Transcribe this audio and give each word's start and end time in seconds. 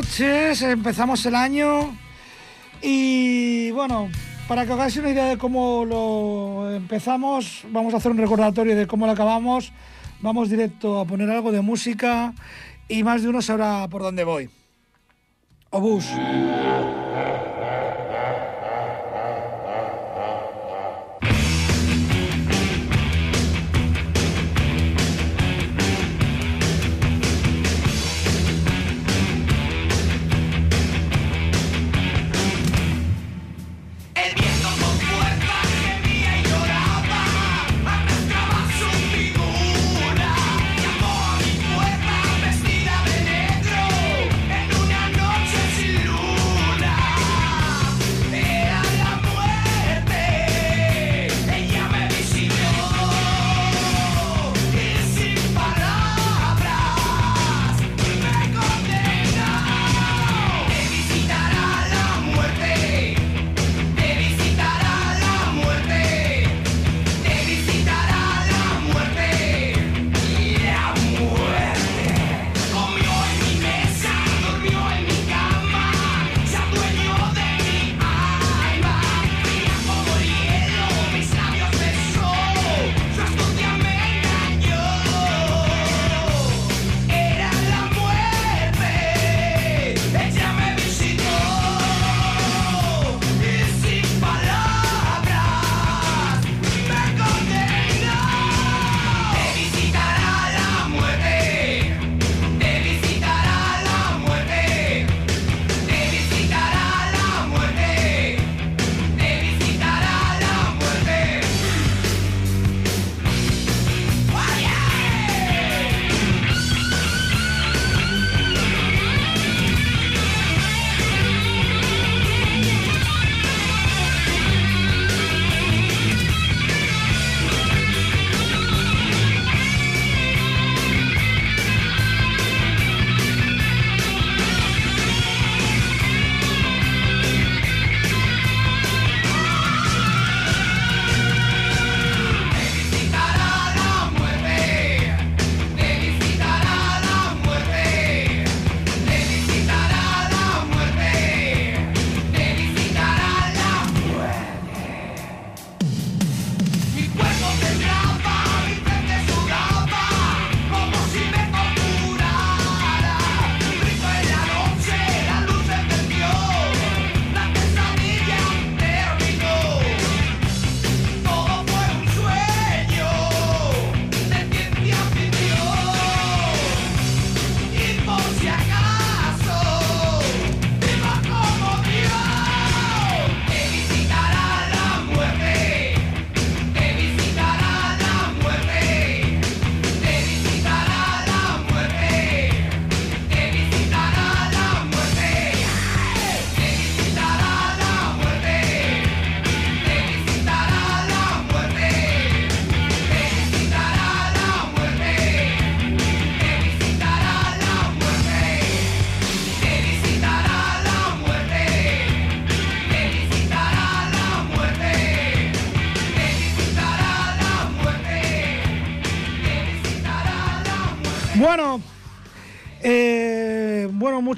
Noches. 0.00 0.62
Empezamos 0.62 1.26
el 1.26 1.34
año 1.34 1.94
y 2.80 3.70
bueno, 3.72 4.08
para 4.48 4.64
que 4.64 4.72
hagáis 4.72 4.96
una 4.96 5.10
idea 5.10 5.26
de 5.26 5.36
cómo 5.36 5.84
lo 5.84 6.74
empezamos, 6.74 7.64
vamos 7.68 7.92
a 7.92 7.98
hacer 7.98 8.10
un 8.10 8.16
recordatorio 8.16 8.74
de 8.76 8.86
cómo 8.86 9.04
lo 9.04 9.12
acabamos. 9.12 9.74
Vamos 10.22 10.48
directo 10.48 11.00
a 11.00 11.04
poner 11.04 11.28
algo 11.28 11.52
de 11.52 11.60
música 11.60 12.32
y 12.88 13.02
más 13.02 13.22
de 13.22 13.28
uno 13.28 13.42
sabrá 13.42 13.88
por 13.88 14.00
dónde 14.00 14.24
voy. 14.24 14.48
Obús. 15.68 16.06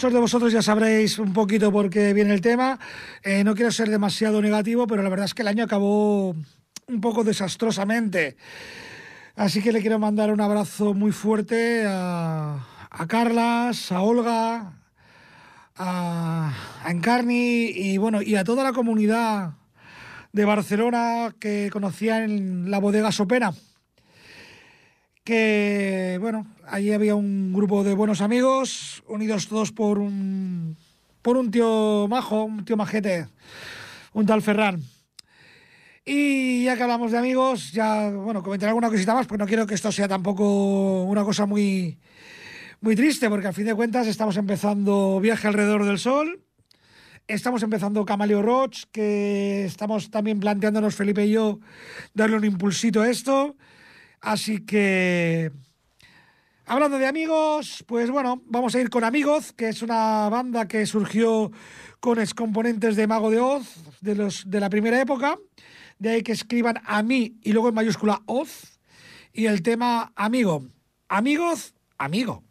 Muchos 0.02 0.14
de 0.14 0.20
vosotros 0.20 0.52
ya 0.52 0.62
sabréis 0.62 1.20
un 1.20 1.32
poquito 1.32 1.70
por 1.70 1.88
qué 1.88 2.12
viene 2.12 2.34
el 2.34 2.40
tema. 2.40 2.76
Eh, 3.22 3.44
no 3.44 3.54
quiero 3.54 3.70
ser 3.70 3.88
demasiado 3.88 4.42
negativo, 4.42 4.88
pero 4.88 5.00
la 5.00 5.08
verdad 5.08 5.26
es 5.26 5.32
que 5.32 5.42
el 5.42 5.48
año 5.48 5.62
acabó 5.62 6.30
un 6.88 7.00
poco 7.00 7.22
desastrosamente. 7.22 8.36
Así 9.36 9.62
que 9.62 9.70
le 9.70 9.80
quiero 9.80 10.00
mandar 10.00 10.32
un 10.32 10.40
abrazo 10.40 10.92
muy 10.92 11.12
fuerte 11.12 11.84
a, 11.86 12.66
a 12.90 13.06
Carlas, 13.06 13.92
a 13.92 14.00
Olga, 14.00 14.72
a, 15.76 16.52
a 16.82 16.90
Encarni 16.90 17.66
y 17.66 17.96
bueno, 17.96 18.22
y 18.22 18.34
a 18.34 18.42
toda 18.42 18.64
la 18.64 18.72
comunidad 18.72 19.52
de 20.32 20.44
Barcelona 20.44 21.32
que 21.38 21.70
conocía 21.72 22.24
en 22.24 22.72
la 22.72 22.78
bodega 22.78 23.12
Sopena 23.12 23.52
que, 25.24 26.18
bueno, 26.20 26.46
allí 26.66 26.92
había 26.92 27.14
un 27.14 27.52
grupo 27.52 27.84
de 27.84 27.94
buenos 27.94 28.20
amigos, 28.20 29.02
unidos 29.06 29.48
todos 29.48 29.72
por 29.72 29.98
un, 29.98 30.76
por 31.22 31.36
un 31.36 31.50
tío 31.50 32.06
majo, 32.08 32.44
un 32.44 32.64
tío 32.64 32.76
majete, 32.76 33.28
un 34.12 34.26
tal 34.26 34.42
Ferran. 34.42 34.82
Y 36.04 36.64
ya 36.64 36.76
que 36.76 36.82
hablamos 36.82 37.12
de 37.12 37.18
amigos, 37.18 37.72
ya, 37.72 38.10
bueno, 38.10 38.42
comentaré 38.42 38.70
alguna 38.70 38.90
cosita 38.90 39.14
más, 39.14 39.26
porque 39.26 39.42
no 39.42 39.46
quiero 39.46 39.66
que 39.66 39.74
esto 39.74 39.92
sea 39.92 40.08
tampoco 40.08 41.04
una 41.04 41.22
cosa 41.22 41.46
muy, 41.46 41.98
muy 42.80 42.96
triste, 42.96 43.28
porque 43.28 43.46
a 43.46 43.52
fin 43.52 43.66
de 43.66 43.74
cuentas 43.74 44.08
estamos 44.08 44.36
empezando 44.36 45.20
Viaje 45.20 45.46
alrededor 45.46 45.84
del 45.84 46.00
Sol, 46.00 46.42
estamos 47.28 47.62
empezando 47.62 48.04
Camaleo 48.04 48.42
Roach, 48.42 48.86
que 48.90 49.64
estamos 49.64 50.10
también 50.10 50.40
planteándonos, 50.40 50.96
Felipe 50.96 51.24
y 51.24 51.30
yo, 51.30 51.60
darle 52.14 52.36
un 52.36 52.44
impulsito 52.44 53.02
a 53.02 53.08
esto. 53.08 53.54
Así 54.22 54.64
que, 54.64 55.50
hablando 56.64 56.96
de 56.96 57.06
amigos, 57.06 57.84
pues 57.88 58.08
bueno, 58.08 58.40
vamos 58.46 58.72
a 58.74 58.80
ir 58.80 58.88
con 58.88 59.02
Amigos, 59.02 59.52
que 59.52 59.68
es 59.68 59.82
una 59.82 60.28
banda 60.28 60.68
que 60.68 60.86
surgió 60.86 61.50
con 61.98 62.20
excomponentes 62.20 62.94
de 62.94 63.08
Mago 63.08 63.32
de 63.32 63.40
Oz, 63.40 63.66
de, 64.00 64.14
los, 64.14 64.48
de 64.48 64.60
la 64.60 64.70
primera 64.70 65.00
época. 65.00 65.36
De 65.98 66.10
ahí 66.10 66.22
que 66.22 66.32
escriban 66.32 66.80
a 66.84 67.02
mí 67.02 67.36
y 67.42 67.52
luego 67.52 67.68
en 67.68 67.74
mayúscula 67.74 68.22
Oz. 68.26 68.78
Y 69.32 69.46
el 69.46 69.62
tema 69.62 70.12
Amigo. 70.14 70.64
Amigos, 71.08 71.74
amigo. 71.98 72.44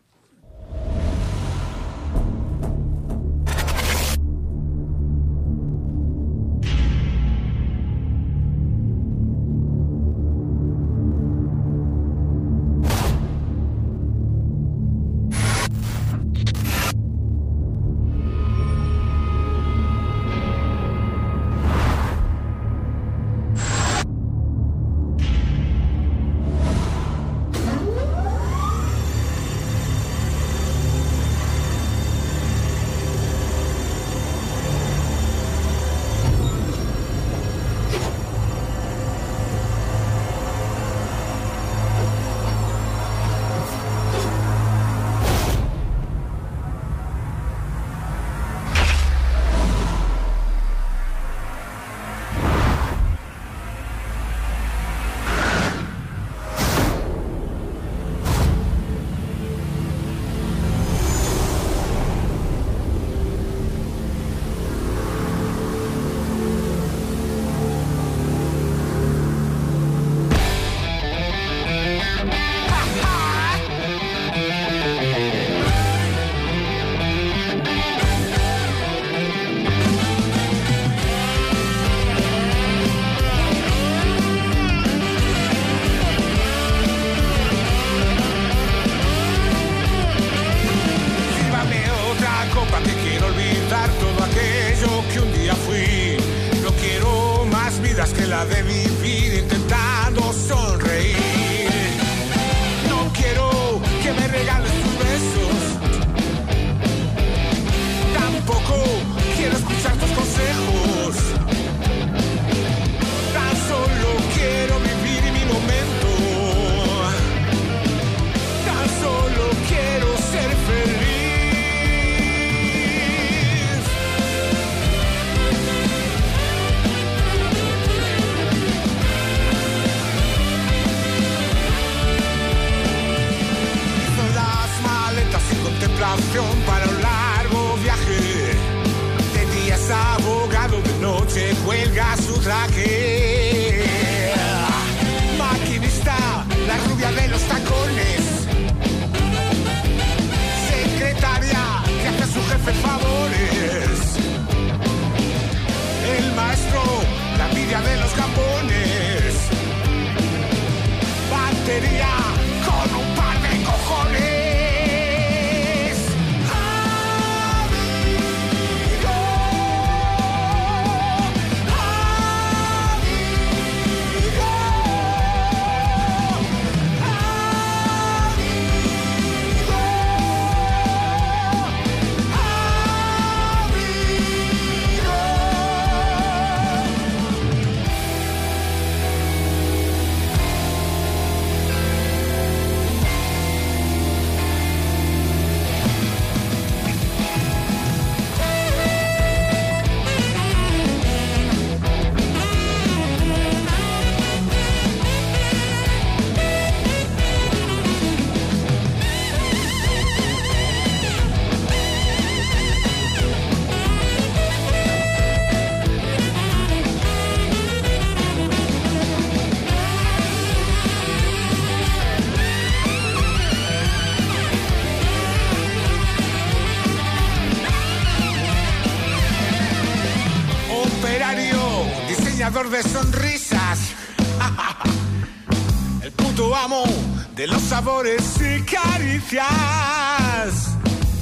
Sabores 237.72 238.36
y 238.42 238.62
caricias. 238.64 239.46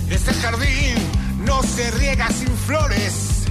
Este 0.10 0.34
jardín 0.34 0.96
no 1.46 1.62
se 1.62 1.92
riega 1.92 2.28
sin 2.30 2.50
flores. 2.66 3.44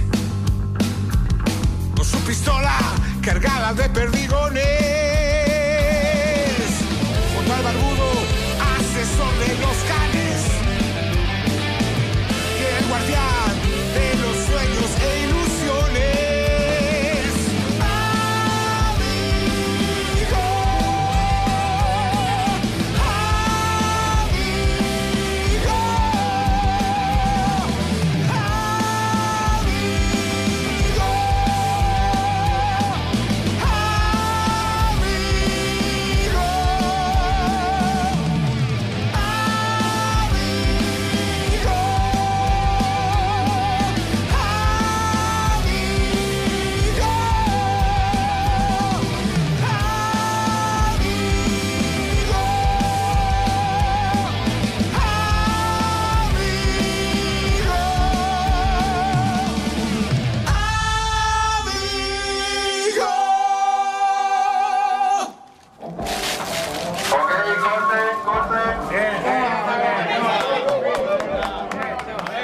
Con 1.95 2.03
su 2.03 2.17
pistola 2.27 2.77
cargada 3.21 3.73
de 3.73 3.89
perdigones. 3.89 4.65
Junto 7.35 7.53
al 7.53 7.63
barbudo, 7.63 8.11
asesor 8.75 9.33
de 9.47 9.57
los 9.61 9.77
canes. 9.87 10.08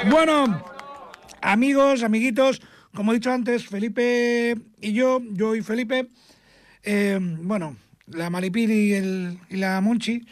Bueno, 0.08 0.64
amigos, 1.42 2.04
amiguitos, 2.04 2.62
como 2.94 3.10
he 3.10 3.16
dicho 3.16 3.32
antes, 3.32 3.66
Felipe 3.66 4.56
y 4.80 4.92
yo, 4.92 5.20
yo 5.32 5.56
y 5.56 5.62
Felipe, 5.62 6.10
eh, 6.84 7.18
bueno, 7.20 7.76
la 8.06 8.30
Malipir 8.30 8.70
y, 8.70 8.94
y 8.94 9.56
la 9.56 9.80
Monchi, 9.80 10.24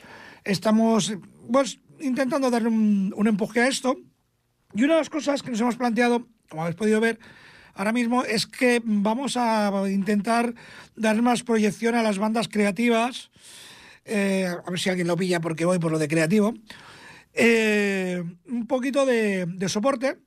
estamos 0.45 1.15
pues, 1.51 1.81
intentando 2.01 2.51
darle 2.51 2.69
un, 2.69 3.13
un 3.17 3.27
empuje 3.27 3.63
a 3.63 3.67
esto. 3.67 3.97
Y 4.75 4.85
una 4.85 4.95
de 4.95 5.01
las 5.01 5.11
cosas 5.11 5.43
que 5.43 5.51
nos 5.51 5.61
hemos 5.61 5.77
planteado, 5.77 6.29
como 6.49 6.63
habéis 6.63 6.77
podido 6.77 7.01
ver 7.01 7.19
ahora 7.75 7.93
mismo, 7.93 8.23
es 8.25 8.47
que 8.47 8.81
vamos 8.85 9.37
a 9.37 9.73
intentar 9.91 10.55
dar 10.95 11.21
más 11.21 11.43
proyección 11.43 11.97
a 11.97 12.03
las 12.03 12.19
bandas 12.19 12.47
creativas. 12.47 13.31
Eh, 14.05 14.47
a 14.47 14.71
ver 14.71 14.79
si 14.79 14.91
alguien 14.91 15.09
lo 15.09 15.17
pilla 15.17 15.41
porque 15.41 15.65
voy 15.65 15.81
por 15.81 15.91
lo 15.91 15.99
de 15.99 16.07
creativo. 16.07 16.55
Eh, 17.35 18.23
un 18.47 18.67
poquito 18.67 19.05
de, 19.05 19.69
soporte. 19.69 20.19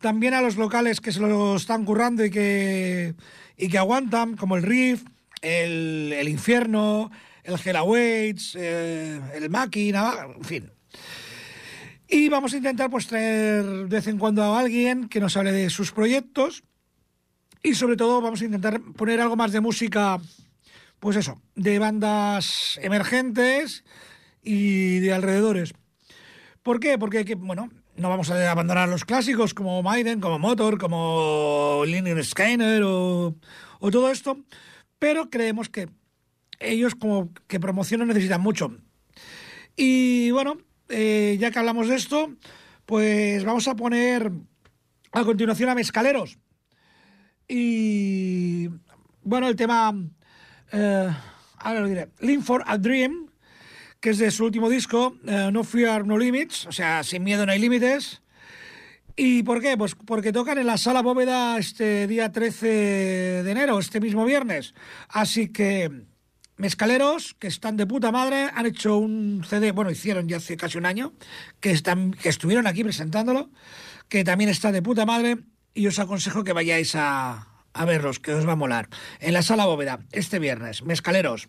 También 0.00 0.34
a 0.34 0.42
los 0.42 0.56
locales 0.56 1.00
que 1.00 1.10
se 1.10 1.20
lo 1.20 1.56
están 1.56 1.84
currando 1.84 2.24
y 2.24 2.30
que, 2.30 3.14
y 3.56 3.68
que 3.68 3.78
aguantan, 3.78 4.36
como 4.36 4.56
el 4.56 4.62
Riff, 4.62 5.04
el, 5.42 6.12
el 6.16 6.28
Infierno, 6.28 7.10
el 7.42 7.56
Hellaweights, 7.58 8.56
eh, 8.58 9.20
el 9.34 9.50
Máquina, 9.50 10.14
en 10.36 10.44
fin. 10.44 10.70
Y 12.06 12.28
vamos 12.28 12.54
a 12.54 12.56
intentar 12.56 12.90
pues 12.90 13.06
traer 13.06 13.64
de 13.64 13.84
vez 13.84 14.06
en 14.06 14.18
cuando 14.18 14.42
a 14.42 14.58
alguien 14.58 15.08
que 15.08 15.20
nos 15.20 15.36
hable 15.36 15.52
de 15.52 15.68
sus 15.68 15.92
proyectos 15.92 16.62
y 17.62 17.74
sobre 17.74 17.96
todo 17.96 18.20
vamos 18.20 18.40
a 18.40 18.44
intentar 18.44 18.80
poner 18.96 19.20
algo 19.20 19.36
más 19.36 19.52
de 19.52 19.60
música, 19.60 20.18
pues 21.00 21.16
eso, 21.16 21.40
de 21.54 21.78
bandas 21.78 22.78
emergentes 22.82 23.84
y 24.42 25.00
de 25.00 25.12
alrededores. 25.12 25.74
¿Por 26.68 26.80
qué? 26.80 26.98
Porque, 26.98 27.24
que, 27.24 27.34
bueno, 27.34 27.70
no 27.96 28.10
vamos 28.10 28.30
a 28.30 28.50
abandonar 28.50 28.90
los 28.90 29.06
clásicos 29.06 29.54
como 29.54 29.82
Maiden, 29.82 30.20
como 30.20 30.38
Motor, 30.38 30.76
como 30.76 31.82
Lynyrd 31.86 32.22
Skyner 32.22 32.82
o, 32.84 33.34
todo 33.90 34.10
esto, 34.10 34.36
pero 34.98 35.30
creemos 35.30 35.70
que 35.70 35.88
ellos 36.60 36.94
como 36.94 37.32
que 37.46 37.58
promocionan 37.58 38.08
necesitan 38.08 38.42
mucho. 38.42 38.76
Y 39.76 40.30
bueno, 40.32 40.58
eh, 40.90 41.38
ya 41.40 41.50
que 41.50 41.58
hablamos 41.58 41.88
de 41.88 41.94
esto, 41.94 42.34
pues 42.84 43.44
vamos 43.44 43.66
a 43.66 43.74
poner 43.74 44.30
a 45.12 45.24
continuación 45.24 45.70
a 45.70 45.74
Mescaleros. 45.74 46.36
Y 47.48 48.68
Bueno, 49.22 49.48
el 49.48 49.56
tema. 49.56 49.94
eh, 50.72 51.08
ahora 51.60 51.80
lo 51.80 51.88
diré. 51.88 52.10
Link 52.20 52.42
for 52.42 52.62
a 52.66 52.76
Dream, 52.76 53.27
que 54.00 54.10
es 54.10 54.18
de 54.18 54.30
su 54.30 54.44
último 54.44 54.68
disco, 54.68 55.16
eh, 55.26 55.50
No 55.52 55.64
Fear, 55.64 56.06
No 56.06 56.18
Limits, 56.18 56.66
o 56.66 56.72
sea, 56.72 57.02
sin 57.02 57.24
miedo 57.24 57.44
no 57.46 57.52
hay 57.52 57.58
límites. 57.58 58.22
¿Y 59.16 59.42
por 59.42 59.60
qué? 59.60 59.76
Pues 59.76 59.96
porque 59.96 60.32
tocan 60.32 60.58
en 60.58 60.66
la 60.66 60.78
sala 60.78 61.02
bóveda 61.02 61.58
este 61.58 62.06
día 62.06 62.30
13 62.30 62.66
de 63.42 63.50
enero, 63.50 63.78
este 63.80 64.00
mismo 64.00 64.24
viernes. 64.24 64.74
Así 65.08 65.48
que, 65.48 65.90
mezcaleros, 66.56 67.34
que 67.34 67.48
están 67.48 67.76
de 67.76 67.86
puta 67.86 68.12
madre, 68.12 68.48
han 68.54 68.66
hecho 68.66 68.96
un 68.96 69.42
CD, 69.44 69.72
bueno, 69.72 69.90
hicieron 69.90 70.28
ya 70.28 70.36
hace 70.36 70.56
casi 70.56 70.78
un 70.78 70.86
año, 70.86 71.14
que, 71.58 71.72
están, 71.72 72.12
que 72.12 72.28
estuvieron 72.28 72.68
aquí 72.68 72.84
presentándolo, 72.84 73.50
que 74.08 74.22
también 74.22 74.50
está 74.50 74.70
de 74.70 74.82
puta 74.82 75.04
madre, 75.04 75.38
y 75.74 75.88
os 75.88 75.98
aconsejo 75.98 76.44
que 76.44 76.52
vayáis 76.52 76.94
a, 76.94 77.48
a 77.72 77.84
verlos, 77.84 78.20
que 78.20 78.32
os 78.34 78.46
va 78.46 78.52
a 78.52 78.56
molar. 78.56 78.88
En 79.18 79.32
la 79.32 79.42
sala 79.42 79.66
bóveda, 79.66 79.98
este 80.12 80.38
viernes, 80.38 80.84
mezcaleros. 80.84 81.48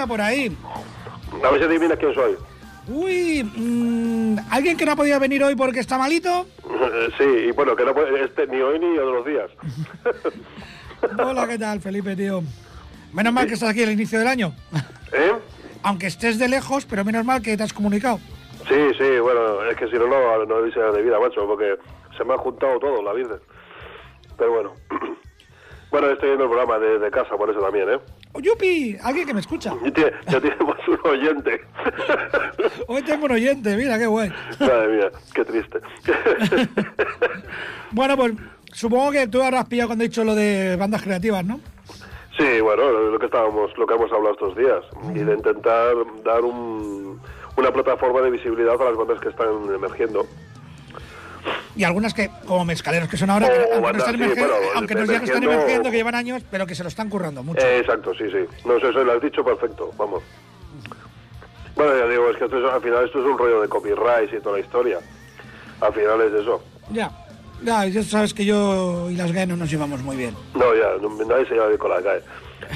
Anda 0.00 0.06
por 0.06 0.20
ahí? 0.20 0.56
a 1.44 1.50
ver 1.50 1.60
si 1.60 1.66
adivinas 1.66 1.98
quién 1.98 2.14
soy. 2.14 2.36
Uy, 2.88 3.44
mm, 3.44 4.38
¿alguien 4.50 4.76
que 4.76 4.84
no 4.84 4.92
ha 4.92 4.96
podido 4.96 5.20
venir 5.20 5.44
hoy 5.44 5.54
porque 5.54 5.80
está 5.80 5.98
malito? 5.98 6.46
sí, 7.18 7.24
y 7.24 7.50
bueno, 7.52 7.76
que 7.76 7.84
no 7.84 7.94
puede, 7.94 8.24
este, 8.24 8.46
ni 8.46 8.60
hoy 8.60 8.78
ni 8.78 8.98
otros 8.98 9.26
días. 9.26 9.50
Hola, 11.18 11.46
¿qué 11.46 11.58
tal, 11.58 11.80
Felipe, 11.80 12.16
tío? 12.16 12.42
Menos 13.12 13.32
mal 13.32 13.46
que 13.46 13.54
estás 13.54 13.70
aquí 13.70 13.82
al 13.82 13.92
inicio 13.92 14.18
del 14.18 14.28
año. 14.28 14.54
¿Eh? 15.12 15.32
Aunque 15.82 16.06
estés 16.06 16.38
de 16.38 16.48
lejos, 16.48 16.86
pero 16.86 17.04
menos 17.04 17.24
mal 17.24 17.42
que 17.42 17.56
te 17.56 17.62
has 17.62 17.72
comunicado. 17.72 18.18
Sí, 18.68 18.94
sí, 18.98 19.18
bueno, 19.20 19.64
es 19.64 19.76
que 19.76 19.86
si 19.88 19.94
no, 19.94 20.06
no, 20.06 20.44
no 20.44 20.62
dice 20.62 20.80
de 20.80 21.02
vida, 21.02 21.18
macho, 21.18 21.46
porque 21.46 21.76
se 22.16 22.24
me 22.24 22.34
ha 22.34 22.38
juntado 22.38 22.78
todo, 22.78 23.02
la 23.02 23.12
vida. 23.12 23.38
Pero 24.38 24.52
bueno. 24.52 24.72
Bueno, 25.90 26.08
estoy 26.08 26.28
viendo 26.28 26.44
el 26.44 26.50
programa 26.50 26.78
de, 26.78 27.00
de 27.00 27.10
casa, 27.10 27.36
por 27.36 27.50
eso 27.50 27.58
también, 27.58 27.90
¿eh? 27.90 27.98
Oh, 28.32 28.40
¡Yupi! 28.40 28.96
Alguien 29.02 29.26
que 29.26 29.34
me 29.34 29.40
escucha. 29.40 29.74
Ya 29.84 29.90
tiene- 29.92 30.12
ya 30.28 30.40
tenemos 30.40 30.76
un 30.88 31.10
oyente. 31.10 31.60
Hoy 32.86 33.02
tengo 33.02 33.24
un 33.26 33.32
oyente, 33.32 33.76
mira, 33.76 33.98
qué 33.98 34.06
guay. 34.06 34.32
Madre 34.60 34.88
mía, 34.96 35.10
qué 35.34 35.44
triste. 35.44 35.80
Bueno, 37.92 38.16
pues 38.16 38.34
supongo 38.72 39.10
que 39.10 39.26
tú 39.26 39.42
habrás 39.42 39.64
pillado 39.66 39.88
cuando 39.88 40.04
he 40.04 40.08
dicho 40.08 40.22
lo 40.22 40.36
de 40.36 40.76
bandas 40.76 41.02
creativas, 41.02 41.44
¿no? 41.44 41.58
Sí, 42.38 42.60
bueno, 42.60 42.88
lo 42.88 43.18
que 43.18 43.26
estábamos, 43.26 43.76
lo 43.76 43.84
que 43.84 43.94
hemos 43.94 44.12
hablado 44.12 44.32
estos 44.34 44.56
días 44.56 44.84
y 45.12 45.18
de 45.24 45.34
intentar 45.34 45.94
dar 46.24 46.42
un- 46.42 47.20
una 47.56 47.72
plataforma 47.72 48.20
de 48.20 48.30
visibilidad 48.30 48.80
a 48.80 48.84
las 48.84 48.96
bandas 48.96 49.18
que 49.20 49.30
están 49.30 49.48
emergiendo. 49.74 50.24
Y 51.76 51.84
algunas 51.84 52.12
que, 52.14 52.30
como 52.46 52.64
mezcaleros 52.64 53.08
que 53.08 53.16
son 53.16 53.30
ahora, 53.30 53.48
que, 53.48 53.64
Oh, 53.76 53.80
no 53.80 53.98
están 53.98 54.16
sí, 54.16 54.22
bueno, 54.22 54.54
aunque 54.74 54.94
no, 54.94 55.04
ya 55.04 55.18
no 55.18 55.24
están 55.24 55.42
emergiendo- 55.44 55.90
que 55.90 55.96
llevan 55.96 56.14
años, 56.14 56.42
pero 56.50 56.66
que 56.66 56.74
se 56.74 56.82
lo 56.82 56.88
están 56.88 57.08
currando 57.08 57.42
mucho. 57.42 57.60
Eh, 57.64 57.78
exacto, 57.78 58.12
sí, 58.14 58.24
sí. 58.30 58.38
No 58.66 58.78
sé, 58.80 58.88
eso 58.88 59.04
lo 59.04 59.12
has 59.12 59.22
dicho 59.22 59.44
perfecto, 59.44 59.92
vamos. 59.96 60.22
Bueno, 61.76 61.96
ya 61.96 62.06
digo, 62.06 62.28
es 62.30 62.36
que 62.36 62.44
esto 62.44 62.58
es- 62.58 62.72
al 62.72 62.82
final 62.82 63.04
esto 63.04 63.20
es 63.20 63.24
un 63.26 63.38
rollo 63.38 63.62
de 63.62 63.68
copyright 63.68 64.32
y 64.34 64.40
toda 64.40 64.56
la 64.58 64.62
historia. 64.64 64.98
Al 65.80 65.92
final 65.94 66.20
es 66.22 66.34
eso. 66.42 66.62
Ya, 66.90 67.10
ya, 67.62 67.86
ya 67.86 68.02
sabes 68.02 68.34
que 68.34 68.44
yo 68.44 69.08
y 69.10 69.14
las 69.16 69.32
GAE 69.32 69.46
no 69.46 69.56
nos 69.56 69.70
llevamos 69.70 70.02
muy 70.02 70.16
bien. 70.16 70.34
No, 70.54 70.74
ya, 70.74 70.90
no- 71.00 71.24
nadie 71.24 71.46
se 71.46 71.54
lleva 71.54 71.68
bien 71.68 71.78
con 71.78 71.90
la 71.90 72.02
calle. 72.02 72.22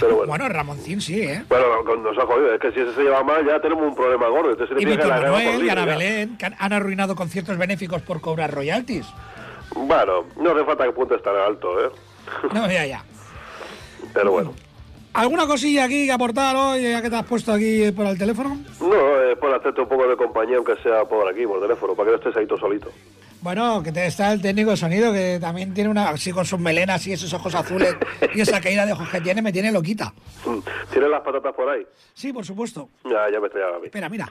Pero 0.01 0.17
bueno. 0.17 0.29
Bueno, 0.31 0.49
Ramoncín 0.49 1.01
sí, 1.01 1.21
¿eh? 1.23 1.45
Bueno, 1.49 1.83
nos 1.97 2.19
ha 2.19 2.27
jodido. 2.27 2.55
Es 2.55 2.61
que 2.61 2.73
si 2.73 2.81
ese 2.81 2.95
se 2.95 3.03
lleva 3.03 3.23
mal, 3.23 3.45
ya 3.47 3.61
tenemos 3.61 3.85
un 3.87 3.95
problema 3.95 4.29
gordo. 4.29 4.51
Entonces 4.53 4.77
Y 4.77 4.81
significa 4.81 5.05
Víctor 5.05 5.23
Manuel 5.31 5.65
y 5.65 5.69
Ana. 5.71 5.85
Belén, 5.85 6.37
que 6.37 6.47
han- 6.47 6.73
arruinado 6.73 7.15
conciertos 7.15 7.57
benéficos 7.59 8.03
por 8.03 8.21
cobrar 8.21 8.53
royalties. 8.53 9.07
Bueno, 9.77 10.25
no 10.37 10.51
hace 10.53 10.65
falta 10.65 10.85
que 10.85 10.93
puntes 10.93 11.23
tan 11.23 11.37
alto, 11.37 11.85
¿eh? 11.85 11.91
No, 12.53 12.71
ya, 12.71 12.87
ya. 12.87 13.05
Pero 14.13 14.33
bueno. 14.33 14.53
¿Alguna 15.15 15.47
cosilla 15.47 15.85
aquí 15.85 16.07
que 16.07 16.13
aportar 16.13 16.57
hoy, 16.57 16.83
ya 16.83 17.01
que 17.01 17.09
te 17.09 17.15
has 17.17 17.25
puesto 17.25 17.53
aquí 17.53 17.93
por 17.93 18.07
el 18.07 18.19
teléfono? 18.19 18.59
No, 18.81 19.21
es 19.23 19.39
por 19.39 19.55
hacerte 19.55 19.81
un 19.81 19.89
poco 19.89 20.09
de 20.09 20.17
compañía, 20.17 20.57
aunque 20.57 20.75
sea 20.83 21.05
por 21.05 21.29
aquí, 21.29 21.47
por 21.47 21.61
teléfono, 21.61 21.95
para 21.95 22.07
que 22.07 22.11
no 22.13 22.19
estés 22.19 22.37
ahí 22.37 22.47
tú 22.49 22.57
solito. 22.59 22.91
Bueno, 23.45 23.83
que 23.83 23.93
te- 23.93 24.07
está 24.07 24.33
el 24.33 24.41
técnico 24.41 24.71
de 24.71 24.77
sonido 24.79 25.13
que 25.13 25.37
también 25.39 25.75
tiene 25.75 25.91
una 25.91 26.09
así 26.09 26.33
con 26.33 26.47
sus 26.47 26.59
melenas 26.59 27.07
y 27.07 27.13
esos 27.13 27.31
ojos 27.35 27.55
azules 27.55 27.95
y 28.35 28.41
esa 28.41 28.59
caída 28.59 28.87
de 28.87 28.93
ojos 28.95 29.07
que 29.11 29.21
tiene 29.21 29.43
me 29.43 29.53
tiene 29.53 29.71
loquita. 29.71 30.15
Mm. 30.47 30.61
¿Tienes 30.91 31.11
las 31.11 31.21
patatas 31.21 31.53
por 31.55 31.69
ahí? 31.69 31.87
Sí, 32.15 32.33
por 32.33 32.43
supuesto. 32.47 32.89
Ya, 33.05 33.31
ya 33.31 33.39
me 33.41 33.49
estoy 33.49 33.61
a 33.61 33.79
mí. 33.79 33.85
Espera, 33.85 34.09
mira. 34.09 34.27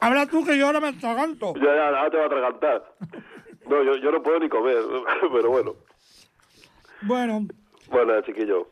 Habla 0.00 0.26
tú 0.26 0.44
que 0.44 0.58
yo 0.58 0.66
ahora 0.66 0.80
me 0.80 0.88
atraganto. 0.88 1.54
Ya, 1.54 1.62
ya, 1.76 1.86
ahora 1.90 2.10
te 2.10 2.16
va 2.16 2.22
a 2.24 2.26
atragantar. 2.26 2.82
No, 3.68 3.84
yo, 3.84 3.94
yo 3.96 4.10
no 4.10 4.20
puedo 4.20 4.40
ni 4.40 4.48
comer, 4.48 4.78
pero 5.32 5.48
bueno. 5.50 5.74
Bueno, 7.02 7.46
Bueno, 7.88 8.20
chiquillo. 8.22 8.68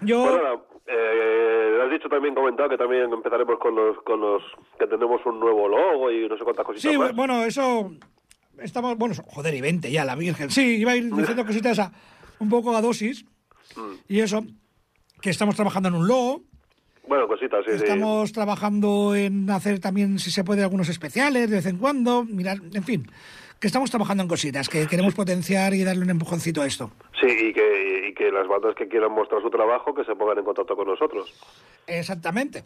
yo 0.00 0.24
Bueno, 0.24 0.64
eh, 0.86 1.78
has 1.84 1.90
dicho 1.90 2.08
también, 2.08 2.34
comentado 2.34 2.68
que 2.68 2.76
también 2.78 3.12
empezaremos 3.12 3.58
con 3.58 3.74
los, 3.74 3.96
con 4.02 4.20
los 4.20 4.42
que 4.78 4.86
tenemos 4.86 5.20
un 5.26 5.40
nuevo 5.40 5.68
logo 5.68 6.10
y 6.10 6.28
no 6.28 6.36
sé 6.36 6.44
cuántas 6.44 6.66
cositas 6.66 6.90
sí, 6.92 6.98
más. 6.98 7.14
bueno, 7.14 7.44
eso 7.44 7.92
estamos, 8.58 8.96
bueno, 8.98 9.14
joder, 9.26 9.54
y 9.54 9.60
20 9.60 9.90
ya 9.90 10.04
la 10.04 10.14
Virgen. 10.16 10.50
Sí, 10.50 10.76
iba 10.76 10.92
a 10.92 10.96
ir 10.96 11.12
diciendo 11.14 11.44
cositas 11.46 11.78
a, 11.78 11.92
un 12.38 12.48
poco 12.48 12.74
a 12.76 12.80
dosis 12.80 13.24
Mm. 13.76 13.94
y 14.08 14.20
eso 14.20 14.44
que 15.22 15.30
estamos 15.30 15.54
trabajando 15.54 15.88
en 15.88 15.94
un 15.94 16.06
logo, 16.06 16.42
Bueno, 17.06 17.26
cositas, 17.26 17.64
sí, 17.64 17.70
sí. 17.70 17.76
estamos 17.84 18.32
trabajando 18.32 19.14
en 19.14 19.48
hacer 19.50 19.78
también 19.80 20.18
si 20.18 20.30
se 20.30 20.44
puede 20.44 20.62
algunos 20.62 20.88
especiales 20.88 21.48
de 21.48 21.56
vez 21.56 21.66
en 21.66 21.78
cuando, 21.78 22.24
mirar, 22.24 22.58
en 22.74 22.84
fin, 22.84 23.06
que 23.60 23.66
estamos 23.68 23.88
trabajando 23.90 24.24
en 24.24 24.28
cositas, 24.28 24.68
que 24.68 24.86
queremos 24.88 25.14
potenciar 25.14 25.72
y 25.74 25.84
darle 25.84 26.02
un 26.02 26.10
empujoncito 26.10 26.60
a 26.60 26.66
esto. 26.66 26.90
Sí, 27.22 27.28
y 27.28 27.52
que, 27.54 28.08
y 28.08 28.14
que 28.14 28.30
las 28.32 28.46
bandas 28.48 28.74
que 28.74 28.88
quieran 28.88 29.12
mostrar 29.12 29.40
su 29.40 29.48
trabajo 29.48 29.94
que 29.94 30.04
se 30.04 30.14
pongan 30.16 30.38
en 30.38 30.44
contacto 30.44 30.74
con 30.76 30.88
nosotros. 30.88 31.32
Exactamente. 31.86 32.64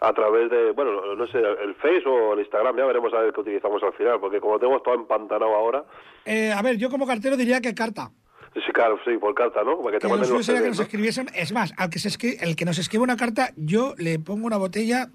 A 0.00 0.12
través 0.12 0.50
de, 0.50 0.72
bueno, 0.72 1.14
no 1.16 1.26
sé, 1.28 1.38
el 1.38 1.74
Face 1.76 2.02
o 2.06 2.34
el 2.34 2.40
Instagram, 2.40 2.76
ya 2.76 2.84
veremos 2.84 3.14
a 3.14 3.20
ver 3.20 3.32
qué 3.32 3.40
utilizamos 3.40 3.82
al 3.82 3.94
final, 3.94 4.20
porque 4.20 4.38
como 4.40 4.58
tenemos 4.58 4.82
todo 4.82 4.94
empantanado 4.94 5.54
ahora, 5.54 5.84
Eh, 6.26 6.52
a 6.52 6.60
ver, 6.60 6.76
yo 6.76 6.90
como 6.90 7.06
cartero 7.06 7.34
diría 7.38 7.62
que 7.62 7.74
carta. 7.74 8.10
sí, 8.54 8.72
claro, 8.74 8.98
sí, 9.06 9.16
por 9.16 9.34
carta, 9.34 9.64
¿no? 9.64 9.78
Para 9.78 9.92
que 9.96 10.00
te 10.00 10.06
Que 10.12 10.16
los 10.18 10.44
sería 10.44 10.60
que 10.60 10.68
nos 10.68 10.76
¿no? 10.78 10.82
escribiesen. 10.84 11.28
Es 11.34 11.52
más, 11.52 11.72
al 11.78 11.88
que 11.88 11.98
se 11.98 12.10
escri- 12.10 12.36
el 12.42 12.54
que 12.56 12.66
nos 12.66 12.78
escribe 12.78 13.02
una 13.04 13.16
carta, 13.16 13.48
yo 13.56 13.94
le 13.96 14.18
pongo 14.18 14.46
una 14.46 14.58
botella 14.58 15.06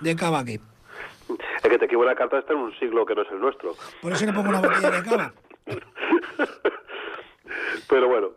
de 0.00 0.14
cava 0.14 0.40
aquí. 0.40 0.60
El 1.64 1.70
que 1.70 1.78
te 1.78 1.84
escribe 1.86 2.02
una 2.02 2.14
carta 2.14 2.38
está 2.38 2.52
en 2.52 2.58
un 2.58 2.78
siglo 2.78 3.06
que 3.06 3.14
no 3.14 3.22
es 3.22 3.30
el 3.30 3.40
nuestro. 3.40 3.74
Por 4.02 4.12
eso 4.12 4.26
le 4.26 4.34
pongo 4.34 4.50
una 4.50 4.60
botella 4.60 4.90
de 4.90 5.02
cava. 5.02 5.32
Pero 7.88 8.08
bueno, 8.08 8.30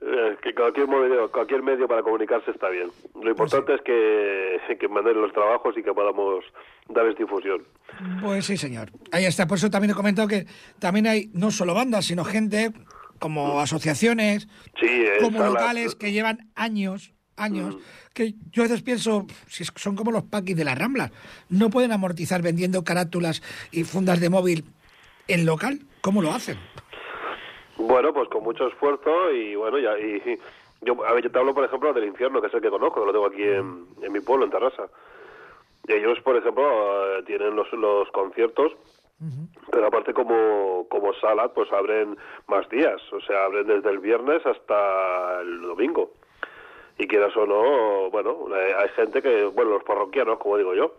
eh, 0.00 0.36
que 0.42 0.54
cualquier 0.54 0.88
medio, 0.88 1.30
cualquier 1.30 1.62
medio 1.62 1.86
para 1.86 2.02
comunicarse 2.02 2.50
está 2.50 2.68
bien. 2.68 2.90
Lo 3.22 3.30
importante 3.30 3.74
es 3.74 3.80
que, 3.82 4.76
que 4.78 4.88
manden 4.88 5.20
los 5.20 5.32
trabajos 5.32 5.76
y 5.76 5.82
que 5.82 5.92
podamos 5.92 6.44
darles 6.88 7.16
difusión. 7.16 7.62
Pues 8.20 8.46
sí, 8.46 8.56
señor. 8.56 8.90
Ahí 9.12 9.24
está. 9.26 9.46
Por 9.46 9.58
eso 9.58 9.70
también 9.70 9.92
he 9.92 9.94
comentado 9.94 10.26
que 10.28 10.46
también 10.78 11.06
hay 11.06 11.30
no 11.34 11.50
solo 11.50 11.74
bandas, 11.74 12.06
sino 12.06 12.24
gente 12.24 12.72
como 13.18 13.60
asociaciones, 13.60 14.48
Sí, 14.80 15.04
como 15.20 15.38
salas. 15.38 15.52
locales 15.52 15.94
que 15.94 16.10
llevan 16.10 16.50
años, 16.56 17.12
años, 17.36 17.76
que 18.14 18.34
yo 18.50 18.62
a 18.62 18.66
veces 18.66 18.82
pienso, 18.82 19.26
si 19.46 19.64
son 19.76 19.94
como 19.94 20.10
los 20.10 20.24
paquis 20.24 20.56
de 20.56 20.64
las 20.64 20.76
Ramblas, 20.76 21.12
no 21.48 21.70
pueden 21.70 21.92
amortizar 21.92 22.42
vendiendo 22.42 22.82
carátulas 22.82 23.40
y 23.70 23.84
fundas 23.84 24.18
de 24.18 24.28
móvil 24.30 24.64
en 25.28 25.46
local. 25.46 25.82
¿Cómo 26.00 26.20
lo 26.20 26.32
hacen? 26.32 26.58
Bueno, 27.86 28.12
pues 28.12 28.28
con 28.28 28.44
mucho 28.44 28.68
esfuerzo 28.68 29.32
y 29.32 29.56
bueno, 29.56 29.78
ya, 29.78 29.98
y, 29.98 30.38
yo, 30.82 31.04
a 31.04 31.12
ver, 31.12 31.24
yo 31.24 31.30
te 31.30 31.38
hablo, 31.38 31.54
por 31.54 31.64
ejemplo, 31.64 31.92
del 31.92 32.04
infierno, 32.04 32.40
que 32.40 32.46
es 32.46 32.54
el 32.54 32.60
que 32.60 32.70
conozco, 32.70 33.00
que 33.00 33.06
lo 33.06 33.12
tengo 33.12 33.26
aquí 33.26 33.42
en, 33.42 33.86
en 34.02 34.12
mi 34.12 34.20
pueblo, 34.20 34.44
en 34.44 34.50
Tarrasa. 34.50 34.88
Y 35.88 35.92
ellos, 35.94 36.18
por 36.20 36.36
ejemplo, 36.36 37.18
eh, 37.18 37.22
tienen 37.24 37.56
los, 37.56 37.70
los 37.72 38.08
conciertos, 38.10 38.72
pero 39.70 39.86
aparte 39.86 40.12
como, 40.12 40.86
como 40.88 41.14
sala, 41.14 41.48
pues 41.48 41.70
abren 41.72 42.16
más 42.48 42.68
días, 42.70 43.00
o 43.12 43.20
sea, 43.20 43.44
abren 43.44 43.68
desde 43.68 43.90
el 43.90 43.98
viernes 43.98 44.44
hasta 44.44 45.40
el 45.42 45.62
domingo. 45.62 46.10
Y 46.98 47.06
quieras 47.06 47.36
o 47.36 47.46
no, 47.46 48.10
bueno, 48.10 48.48
eh, 48.56 48.74
hay 48.76 48.88
gente 48.90 49.22
que, 49.22 49.44
bueno, 49.44 49.72
los 49.72 49.84
parroquianos, 49.84 50.38
como 50.38 50.58
digo 50.58 50.74
yo, 50.74 50.94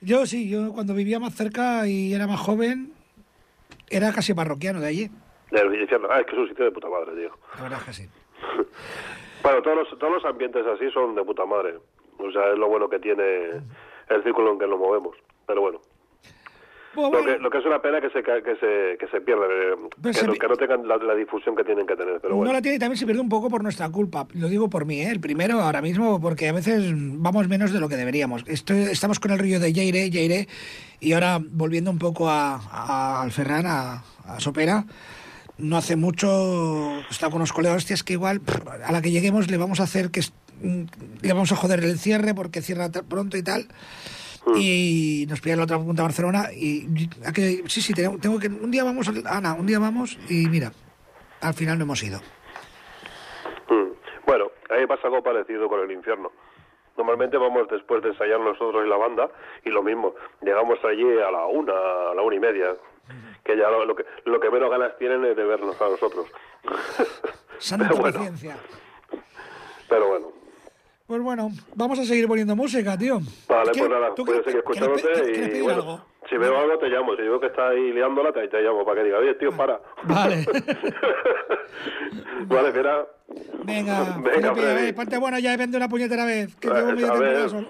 Yo 0.00 0.26
sí, 0.26 0.48
yo 0.48 0.72
cuando 0.72 0.94
vivía 0.94 1.20
más 1.20 1.34
cerca 1.34 1.86
y 1.86 2.14
era 2.14 2.26
más 2.26 2.40
joven, 2.40 2.92
era 3.92 4.12
casi 4.12 4.34
parroquiano 4.34 4.80
de 4.80 4.86
allí. 4.88 5.10
del 5.50 5.80
infierno. 5.80 6.08
Ah, 6.10 6.20
es 6.20 6.26
que 6.26 6.32
es 6.32 6.38
un 6.38 6.48
sitio 6.48 6.64
de 6.64 6.70
puta 6.72 6.88
madre, 6.88 7.12
tío. 7.14 7.30
La 7.56 7.62
verdad 7.62 7.78
es 7.80 7.84
que 7.84 7.92
sí. 7.92 8.08
Bueno, 9.42 9.60
todos 9.60 9.76
los, 9.78 9.98
todos 9.98 10.12
los 10.12 10.24
ambientes 10.24 10.64
así 10.64 10.88
son 10.92 11.16
de 11.16 11.24
puta 11.24 11.44
madre. 11.44 11.74
O 12.18 12.30
sea, 12.30 12.52
es 12.52 12.58
lo 12.58 12.68
bueno 12.68 12.88
que 12.88 13.00
tiene 13.00 13.24
el 14.08 14.22
círculo 14.22 14.52
en 14.52 14.58
que 14.60 14.68
nos 14.68 14.78
movemos. 14.78 15.16
Pero 15.46 15.60
bueno. 15.62 15.80
Pues 16.94 17.10
Lo, 17.10 17.24
que, 17.24 17.38
lo 17.38 17.50
que 17.50 17.58
es 17.58 17.64
una 17.64 17.80
pena 17.80 18.00
que 18.02 18.10
se, 18.10 18.22
que 18.22 18.56
se, 18.60 18.98
que 18.98 19.06
se 19.10 19.20
pierda, 19.22 19.46
eh, 19.46 19.74
que, 20.02 20.12
se 20.12 20.26
no, 20.26 20.34
que 20.34 20.46
no 20.48 20.56
tengan 20.56 20.86
la, 20.86 20.98
la 20.98 21.14
difusión 21.14 21.56
que 21.56 21.64
tienen 21.64 21.86
que 21.86 21.96
tener. 21.96 22.18
Pero 22.20 22.30
no 22.34 22.36
bueno. 22.36 22.52
la 22.52 22.60
tiene 22.60 22.76
y 22.76 22.78
también 22.78 22.98
se 22.98 23.06
pierde 23.06 23.20
un 23.22 23.28
poco 23.30 23.48
por 23.48 23.62
nuestra 23.62 23.88
culpa. 23.88 24.26
Lo 24.34 24.48
digo 24.48 24.68
por 24.68 24.84
mí, 24.84 25.00
¿eh? 25.00 25.10
el 25.10 25.18
primero 25.20 25.60
ahora 25.60 25.80
mismo, 25.80 26.20
porque 26.20 26.48
a 26.48 26.52
veces 26.52 26.92
vamos 26.94 27.48
menos 27.48 27.72
de 27.72 27.80
lo 27.80 27.88
que 27.88 27.96
deberíamos. 27.96 28.44
Estoy- 28.46 28.90
estamos 28.90 29.20
con 29.20 29.30
el 29.30 29.38
rollo 29.38 29.58
de 29.58 29.72
Jaire, 29.72 30.10
Jaire, 30.12 30.48
y 31.00 31.12
ahora 31.14 31.38
volviendo 31.42 31.90
un 31.90 31.98
poco 31.98 32.28
a, 32.28 32.56
a- 32.56 33.22
al 33.22 33.32
Ferran, 33.32 33.64
a, 33.66 34.02
a 34.26 34.38
Sopera, 34.40 34.84
no 35.58 35.76
hace 35.78 35.96
mucho 35.96 36.98
estado 37.10 37.30
con 37.30 37.40
unos 37.40 37.52
colegas, 37.54 37.78
hostias, 37.78 38.02
que 38.02 38.12
igual 38.14 38.40
a 38.84 38.92
la 38.92 39.00
que 39.00 39.10
lleguemos 39.10 39.50
le 39.50 39.56
vamos 39.56 39.80
a 39.80 39.84
hacer 39.84 40.10
que 40.10 40.20
le 40.62 41.32
vamos 41.32 41.52
a 41.52 41.56
joder 41.56 41.82
el 41.82 41.98
cierre 41.98 42.34
porque 42.34 42.60
cierra 42.62 42.90
pronto 42.90 43.36
y 43.36 43.42
tal. 43.42 43.66
Y 44.56 45.24
nos 45.28 45.40
pilla 45.40 45.56
la 45.56 45.64
otra 45.64 45.78
punta 45.78 46.02
de 46.02 46.08
Barcelona 46.08 46.52
y 46.52 47.08
a 47.24 47.32
que, 47.32 47.62
sí, 47.68 47.80
sí, 47.80 47.94
tengo, 47.94 48.18
tengo 48.18 48.38
que 48.38 48.48
un 48.48 48.70
día 48.70 48.82
vamos, 48.82 49.08
Ana, 49.24 49.54
un 49.54 49.66
día 49.66 49.78
vamos 49.78 50.18
y 50.28 50.48
mira, 50.48 50.72
al 51.40 51.54
final 51.54 51.78
no 51.78 51.84
hemos 51.84 52.02
ido. 52.02 52.18
Mm. 53.68 53.92
Bueno, 54.26 54.50
a 54.68 54.74
me 54.74 54.88
pasa 54.88 55.06
algo 55.06 55.22
parecido 55.22 55.68
con 55.68 55.80
el 55.80 55.92
infierno. 55.92 56.32
Normalmente 56.96 57.36
vamos 57.36 57.68
después 57.70 58.02
de 58.02 58.10
ensayar 58.10 58.40
nosotros 58.40 58.84
y 58.84 58.88
la 58.88 58.96
banda 58.96 59.30
y 59.64 59.70
lo 59.70 59.82
mismo. 59.82 60.14
Llegamos 60.42 60.78
allí 60.84 61.04
a 61.04 61.30
la 61.30 61.46
una, 61.46 61.72
a 61.72 62.14
la 62.14 62.22
una 62.22 62.36
y 62.36 62.40
media. 62.40 62.76
Que 63.44 63.56
ya 63.56 63.68
lo, 63.70 63.84
lo 63.84 63.96
que, 63.96 64.04
lo 64.24 64.38
que 64.40 64.50
menos 64.50 64.70
ganas 64.70 64.96
tienen 64.98 65.24
es 65.24 65.36
de 65.36 65.44
vernos 65.44 65.80
a 65.80 65.88
nosotros. 65.88 66.26
Santa 67.58 67.88
pero 67.90 68.00
bueno, 68.00 68.20
pero 69.88 70.08
bueno. 70.08 70.41
Pues 71.12 71.20
bueno, 71.20 71.50
vamos 71.74 71.98
a 71.98 72.06
seguir 72.06 72.26
poniendo 72.26 72.56
música, 72.56 72.96
tío. 72.96 73.20
Vale, 73.46 73.70
¿Qué- 73.74 73.80
pues 73.80 73.90
nada, 73.90 74.08
voy 74.16 74.38
a 74.38 74.42
seguir 74.44 74.56
escuchándote 74.60 75.02
y 75.28 75.32
pedir 75.46 75.62
bueno, 75.62 75.82
algo? 75.82 76.04
si 76.26 76.38
veo 76.38 76.56
algo 76.58 76.78
te 76.78 76.88
llamo, 76.88 77.14
si 77.16 77.20
veo 77.20 77.38
que 77.38 77.48
está 77.48 77.68
ahí 77.68 77.92
liándola 77.92 78.32
te, 78.32 78.48
te 78.48 78.62
llamo 78.62 78.82
para 78.82 79.02
que 79.02 79.08
diga, 79.08 79.18
oye 79.18 79.34
tío, 79.34 79.54
para. 79.54 79.78
Vale. 80.04 80.46
vale, 82.46 82.72
fiera. 82.72 83.06
Venga, 83.62 84.16
Venga, 84.24 84.54
Felipe, 84.54 84.88
eh, 84.88 84.92
ponte 84.94 85.18
bueno 85.18 85.38
ya 85.38 85.54
vende 85.54 85.76
una 85.76 85.90
puñetera 85.90 86.24
vez. 86.24 86.56
Que 86.56 86.68
A 86.68 86.72
ver, 86.72 86.82
a 86.82 86.86
ver. 86.86 86.96
temporada 86.96 87.48
solo. 87.50 87.68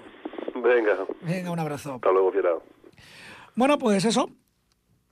Venga, 0.63 0.97
Venga, 1.23 1.51
un 1.51 1.59
abrazo. 1.59 1.95
hasta 1.95 2.11
luego, 2.11 2.31
fiera. 2.31 2.51
Bueno, 3.55 3.77
pues 3.77 4.05
eso. 4.05 4.29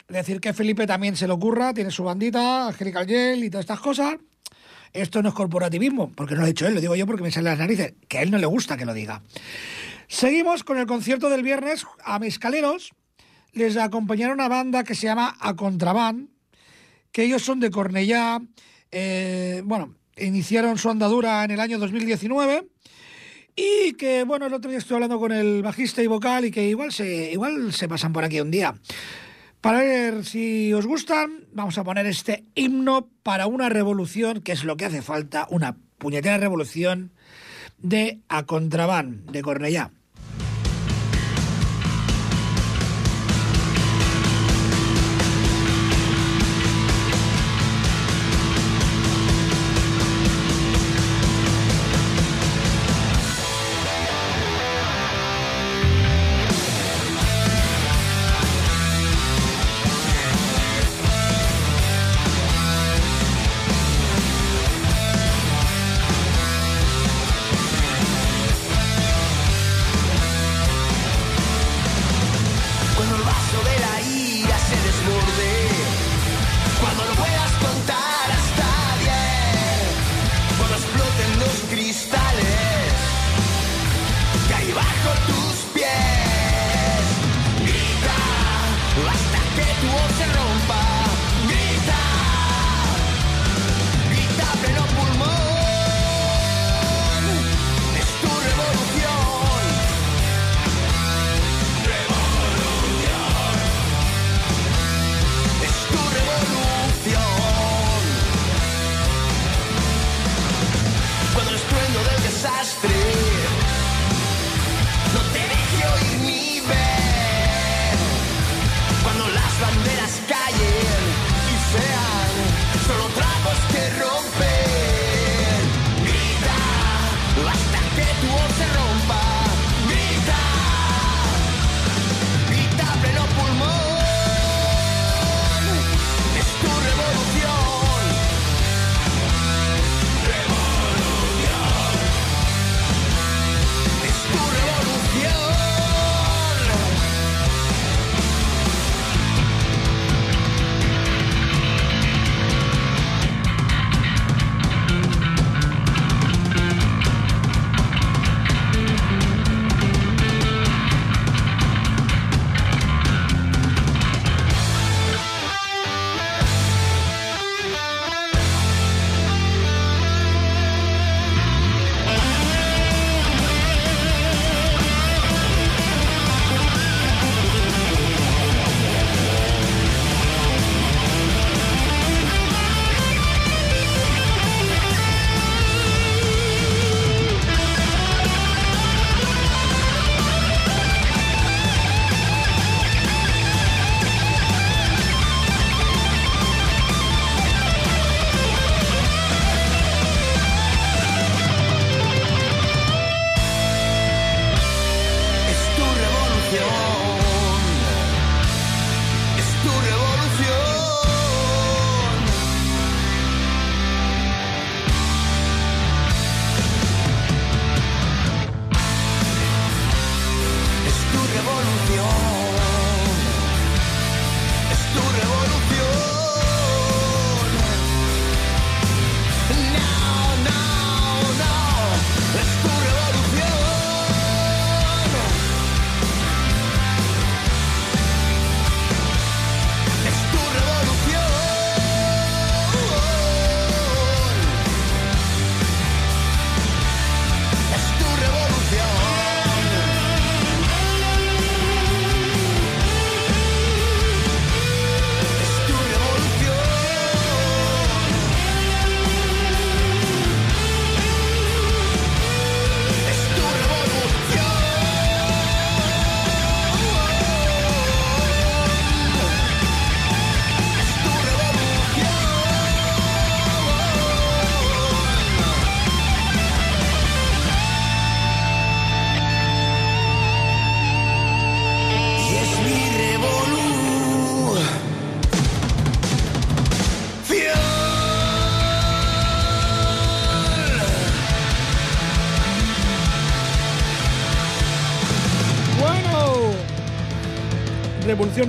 Decir 0.07 0.39
que 0.39 0.53
Felipe 0.53 0.87
también 0.87 1.17
se 1.17 1.27
le 1.27 1.33
ocurra, 1.33 1.73
tiene 1.73 1.91
su 1.91 2.05
bandita, 2.05 2.67
Angelical 2.67 3.05
Gel 3.05 3.43
y 3.43 3.49
todas 3.49 3.65
estas 3.65 3.81
cosas. 3.81 4.15
Esto 4.93 5.21
no 5.21 5.29
es 5.29 5.35
corporativismo, 5.35 6.11
porque 6.11 6.33
no 6.33 6.41
lo 6.41 6.45
ha 6.45 6.49
dicho 6.49 6.67
él, 6.67 6.73
lo 6.73 6.81
digo 6.81 6.95
yo 6.95 7.05
porque 7.05 7.23
me 7.23 7.31
sale 7.31 7.49
las 7.49 7.59
narices, 7.59 7.93
que 8.07 8.17
a 8.17 8.21
él 8.21 8.31
no 8.31 8.37
le 8.37 8.45
gusta 8.45 8.77
que 8.77 8.85
lo 8.85 8.93
diga. 8.93 9.21
Seguimos 10.07 10.63
con 10.63 10.77
el 10.77 10.85
concierto 10.85 11.29
del 11.29 11.43
viernes 11.43 11.85
a 12.03 12.19
Mezcaleros. 12.19 12.91
Les 13.53 13.77
acompañaron 13.77 14.35
una 14.35 14.49
banda 14.49 14.83
que 14.83 14.95
se 14.95 15.07
llama 15.07 15.35
A 15.39 15.55
Contraband, 15.55 16.29
que 17.11 17.23
ellos 17.23 17.41
son 17.41 17.59
de 17.59 17.71
Cornellá. 17.71 18.41
eh, 18.91 19.61
bueno, 19.65 19.95
iniciaron 20.17 20.77
su 20.77 20.89
andadura 20.89 21.43
en 21.43 21.51
el 21.51 21.59
año 21.59 21.79
2019 21.79 22.67
y 23.55 23.93
que, 23.93 24.23
bueno, 24.23 24.45
el 24.45 24.53
otro 24.53 24.69
día 24.69 24.79
estuve 24.79 24.95
hablando 24.95 25.19
con 25.19 25.31
el 25.31 25.61
bajista 25.61 26.01
y 26.01 26.07
vocal 26.07 26.45
y 26.45 26.51
que 26.51 26.67
igual 26.67 26.91
igual 26.99 27.73
se 27.73 27.87
pasan 27.87 28.13
por 28.13 28.23
aquí 28.23 28.39
un 28.39 28.51
día. 28.51 28.73
Para 29.61 29.81
ver 29.81 30.25
si 30.25 30.73
os 30.73 30.87
gustan, 30.87 31.45
vamos 31.53 31.77
a 31.77 31.83
poner 31.83 32.07
este 32.07 32.45
himno 32.55 33.09
para 33.21 33.45
una 33.45 33.69
revolución, 33.69 34.41
que 34.41 34.53
es 34.53 34.63
lo 34.63 34.75
que 34.75 34.85
hace 34.85 35.03
falta, 35.03 35.45
una 35.51 35.77
puñetera 35.99 36.39
revolución 36.39 37.11
de 37.77 38.21
A 38.27 38.47
Contraband, 38.47 39.29
de 39.29 39.43
Cornellá. 39.43 39.91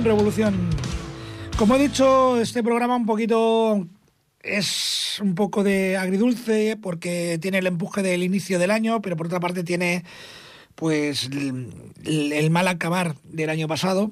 Revolución. 0.03 0.69
Como 1.57 1.75
he 1.75 1.79
dicho, 1.79 2.39
este 2.39 2.61
programa 2.61 2.95
un 2.95 3.05
poquito 3.05 3.87
es 4.41 5.19
un 5.21 5.35
poco 5.35 5.63
de 5.63 5.95
agridulce 5.97 6.77
porque 6.81 7.39
tiene 7.41 7.59
el 7.59 7.67
empuje 7.67 8.03
del 8.03 8.23
inicio 8.23 8.59
del 8.59 8.71
año, 8.71 9.01
pero 9.01 9.15
por 9.15 9.27
otra 9.27 9.39
parte 9.39 9.63
tiene 9.63 10.03
pues 10.75 11.29
el, 11.31 12.49
mal 12.49 12.67
acabar 12.67 13.15
del 13.23 13.49
año 13.49 13.67
pasado 13.67 14.11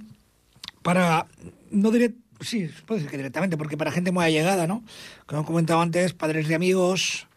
para 0.82 1.28
no 1.72 1.92
diré 1.92 2.14
sí, 2.40 2.70
puedo 2.86 2.98
decir 2.98 3.12
que 3.12 3.18
directamente, 3.18 3.58
porque 3.58 3.78
para 3.78 3.92
gente 3.92 4.12
muy 4.12 4.24
allegada, 4.24 4.68
¿no? 4.68 4.84
Como 5.26 5.42
he 5.42 5.46
comentado 5.46 5.82
antes, 5.82 6.14
padres 6.14 6.48
de 6.48 6.56
amigos 6.56 7.28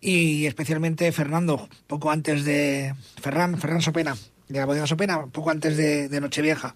y 0.00 0.46
especialmente 0.46 1.10
Fernando, 1.12 1.68
poco 1.86 2.10
antes 2.10 2.44
de 2.44 2.94
Ferran, 3.20 3.58
Ferran 3.58 3.82
Sopena, 3.82 4.16
de 4.48 4.58
la 4.58 4.66
bodega 4.66 4.86
Sopena, 4.86 5.26
poco 5.26 5.50
antes 5.50 5.76
de, 5.76 6.08
de 6.08 6.20
Nochevieja. 6.20 6.74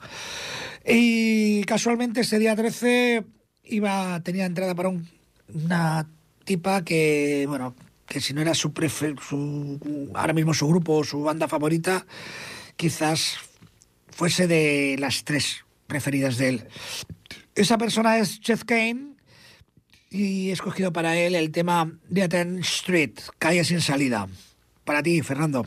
Y 0.87 1.63
casualmente 1.65 2.21
ese 2.23 2.39
día 2.39 2.57
13 2.57 3.25
iba, 3.65 4.21
tenía 4.23 4.47
entrada 4.47 4.75
para 4.75 4.89
un- 4.89 5.09
una 5.53 6.09
tipa 6.45 6.83
que, 6.85 7.45
bueno, 7.49 7.75
que 8.07 8.21
si 8.21 8.33
no 8.35 8.41
era 8.41 8.55
su, 8.55 8.73
prefe- 8.73 9.19
su 9.21 10.11
ahora 10.15 10.33
mismo 10.33 10.55
su 10.55 10.67
grupo, 10.69 11.05
su 11.05 11.23
banda 11.23 11.49
favorita, 11.49 12.07
quizás 12.77 13.37
fuese 14.11 14.47
de 14.47 14.97
las 14.99 15.25
tres 15.25 15.65
preferidas 15.87 16.37
de 16.39 16.49
él. 16.49 16.65
Esa 17.55 17.79
persona 17.79 18.19
es 18.19 18.41
Chet 18.41 18.65
Kane 18.65 19.15
y 20.11 20.49
he 20.49 20.53
escogido 20.53 20.93
para 20.93 21.17
él 21.17 21.35
el 21.35 21.51
tema 21.53 21.93
de 22.09 22.23
Aten 22.23 22.59
Street, 22.61 23.13
calle 23.39 23.65
sin 23.65 23.81
salida. 23.81 24.27
Para 24.85 25.03
ti, 25.03 25.21
Fernando. 25.23 25.65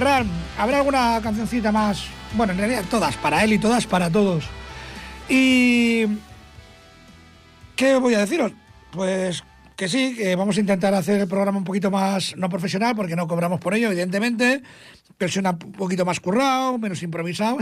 Ferran, 0.00 0.30
¿habrá 0.56 0.78
alguna 0.78 1.20
cancioncita 1.22 1.70
más? 1.70 2.06
Bueno, 2.32 2.54
en 2.54 2.58
realidad 2.58 2.84
todas 2.90 3.18
para 3.18 3.44
él 3.44 3.52
y 3.52 3.58
todas 3.58 3.86
para 3.86 4.08
todos. 4.08 4.46
Y... 5.28 6.06
¿Qué 7.76 7.96
voy 7.96 8.14
a 8.14 8.20
deciros? 8.20 8.52
Pues 8.92 9.44
que 9.76 9.90
sí, 9.90 10.14
que 10.16 10.36
vamos 10.36 10.56
a 10.56 10.60
intentar 10.60 10.94
hacer 10.94 11.20
el 11.20 11.28
programa 11.28 11.58
un 11.58 11.64
poquito 11.64 11.90
más 11.90 12.34
no 12.38 12.48
profesional, 12.48 12.96
porque 12.96 13.14
no 13.14 13.28
cobramos 13.28 13.60
por 13.60 13.74
ello, 13.74 13.88
evidentemente. 13.88 14.62
Pero 15.18 15.30
suena 15.30 15.50
un 15.50 15.72
poquito 15.72 16.06
más 16.06 16.18
currado, 16.18 16.78
menos 16.78 17.02
improvisado. 17.02 17.58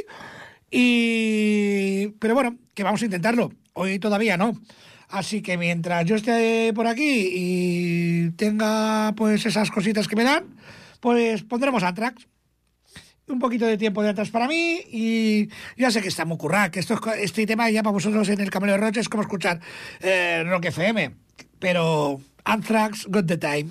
y... 0.70 2.06
Pero 2.18 2.32
bueno, 2.32 2.56
que 2.72 2.82
vamos 2.82 3.02
a 3.02 3.04
intentarlo. 3.04 3.52
Hoy 3.74 3.98
todavía 3.98 4.38
no. 4.38 4.58
Así 5.10 5.42
que 5.42 5.58
mientras 5.58 6.06
yo 6.06 6.16
esté 6.16 6.72
por 6.72 6.86
aquí 6.86 7.28
y 7.30 8.30
tenga 8.38 9.12
pues 9.18 9.44
esas 9.44 9.70
cositas 9.70 10.08
que 10.08 10.16
me 10.16 10.24
dan, 10.24 10.44
pues 11.00 11.42
pondremos 11.42 11.82
Antrax. 11.82 12.26
Un 13.26 13.38
poquito 13.38 13.66
de 13.66 13.76
tiempo 13.76 14.02
de 14.02 14.08
atrás 14.08 14.30
para 14.30 14.48
mí 14.48 14.80
y 14.90 15.50
ya 15.76 15.90
sé 15.90 16.00
que 16.00 16.08
está 16.08 16.24
muy 16.24 16.38
currado, 16.38 16.70
que 16.70 16.80
esto, 16.80 16.98
este 17.12 17.46
tema 17.46 17.68
ya 17.70 17.82
para 17.82 17.92
vosotros 17.92 18.26
en 18.30 18.40
el 18.40 18.50
Camino 18.50 18.72
de 18.72 18.78
Roche 18.78 19.00
es 19.00 19.08
como 19.10 19.22
escuchar 19.22 19.60
eh, 20.00 20.44
Rock 20.46 20.66
FM. 20.66 21.14
Pero 21.58 22.20
Anthrax, 22.44 23.06
Got 23.06 23.26
the 23.26 23.36
Time. 23.36 23.70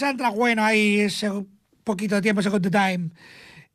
Sandra, 0.00 0.30
bueno, 0.30 0.64
ahí 0.64 1.00
ese 1.00 1.30
poquito 1.84 2.14
de 2.16 2.22
tiempo, 2.22 2.40
ese 2.40 2.48
good 2.48 2.70
time. 2.70 3.10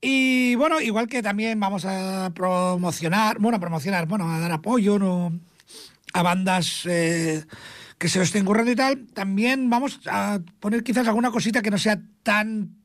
Y 0.02 0.56
bueno, 0.56 0.82
igual 0.82 1.08
que 1.08 1.22
también 1.22 1.60
vamos 1.60 1.86
a 1.86 2.32
promocionar, 2.34 3.38
bueno, 3.40 3.58
a 3.58 3.60
promocionar, 3.60 4.08
bueno, 4.08 4.30
a 4.30 4.40
dar 4.40 4.52
apoyo 4.52 4.98
¿no? 5.00 5.40
a 6.14 6.24
bandas 6.24 6.86
eh, 6.86 7.46
que 7.98 8.10
se 8.10 8.18
lo 8.18 8.24
estén 8.24 8.44
currando 8.44 8.72
y 8.72 8.76
tal, 8.76 9.06
también 9.14 9.70
vamos 9.70 10.00
a 10.08 10.40
poner 10.60 10.84
quizás 10.84 11.08
alguna 11.08 11.30
cosita 11.30 11.62
que 11.62 11.72
no 11.72 11.78
sea 11.78 12.02
tan 12.24 12.76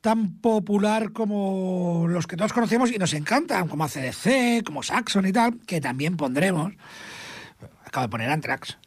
tan 0.00 0.38
popular 0.40 1.12
como 1.12 2.06
los 2.08 2.26
que 2.26 2.36
todos 2.36 2.52
conocemos 2.52 2.90
y 2.90 2.98
nos 2.98 3.12
encantan, 3.12 3.68
como 3.68 3.84
ACDC, 3.84 4.64
como 4.64 4.82
Saxon 4.82 5.26
y 5.26 5.32
tal, 5.32 5.58
que 5.66 5.80
también 5.80 6.16
pondremos. 6.16 6.72
Acabo 7.90 8.06
de 8.06 8.10
poner 8.10 8.30
Anthrax. 8.30 8.78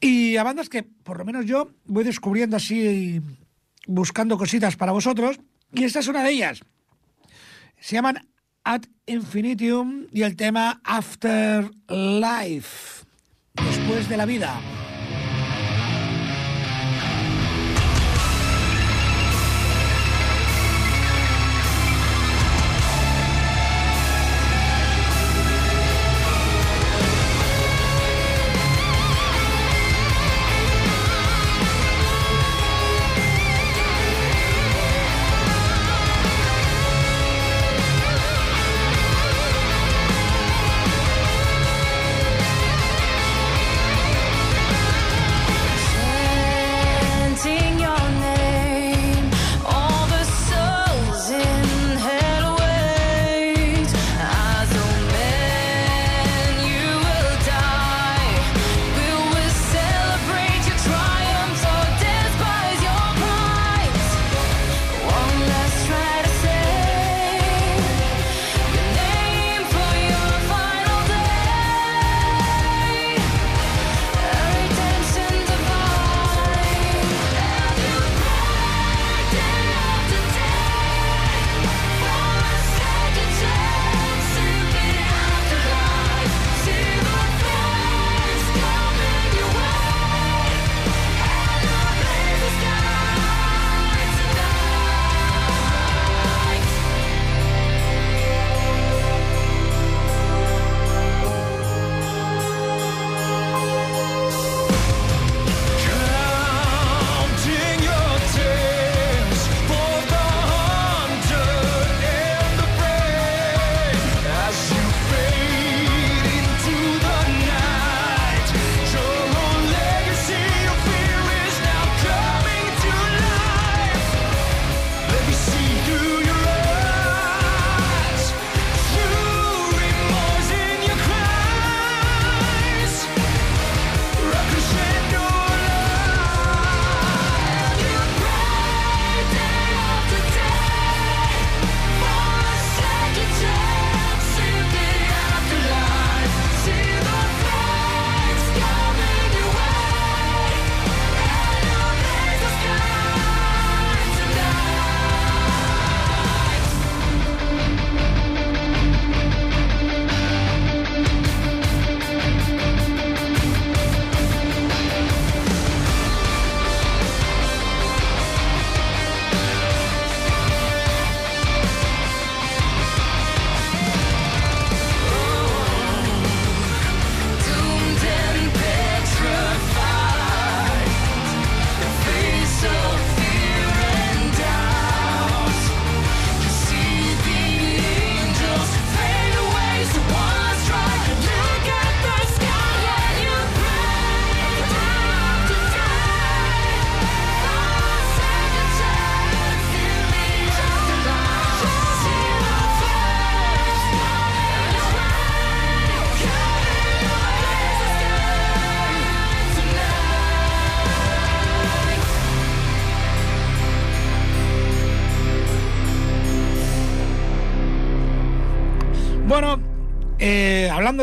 Y 0.00 0.38
a 0.38 0.42
bandas 0.42 0.70
que, 0.70 0.82
por 0.82 1.18
lo 1.18 1.26
menos 1.26 1.44
yo, 1.44 1.70
voy 1.84 2.02
descubriendo 2.02 2.56
así, 2.56 3.20
buscando 3.86 4.38
cositas 4.38 4.74
para 4.74 4.92
vosotros. 4.92 5.38
Y 5.74 5.84
esta 5.84 5.98
es 5.98 6.08
una 6.08 6.22
de 6.22 6.30
ellas. 6.30 6.62
Se 7.78 7.96
llaman 7.96 8.26
Ad 8.64 8.84
Infinitum 9.04 10.06
y 10.12 10.22
el 10.22 10.34
tema 10.34 10.80
After 10.82 11.70
Life. 11.88 13.04
Después 13.52 14.08
de 14.08 14.16
la 14.16 14.24
vida. 14.24 14.58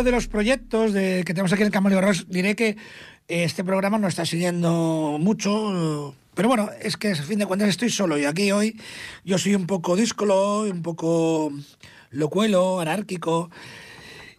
De 0.06 0.12
los 0.12 0.28
proyectos 0.28 0.94
de, 0.94 1.24
que 1.26 1.34
tenemos 1.34 1.52
aquí 1.52 1.64
en 1.64 1.68
el 1.68 1.74
Camaleo 1.74 2.00
Ross, 2.00 2.28
diré 2.30 2.56
que 2.56 2.70
eh, 2.70 2.78
este 3.28 3.64
programa 3.64 3.98
no 3.98 4.08
está 4.08 4.26
siguiendo 4.26 5.18
mucho. 5.20 6.16
Pero 6.34 6.48
bueno, 6.48 6.70
es 6.82 6.96
que 6.96 7.12
a 7.12 7.16
fin 7.16 7.40
de 7.40 7.46
cuentas 7.46 7.70
estoy 7.70 7.90
solo 7.90 8.18
y 8.18 8.26
aquí 8.26 8.52
hoy 8.52 8.80
yo 9.24 9.38
soy 9.38 9.56
un 9.56 9.68
poco 9.68 9.96
díscolo, 9.96 10.62
un 10.62 10.82
poco 10.82 11.52
locuelo, 12.12 12.80
anárquico. 12.80 13.50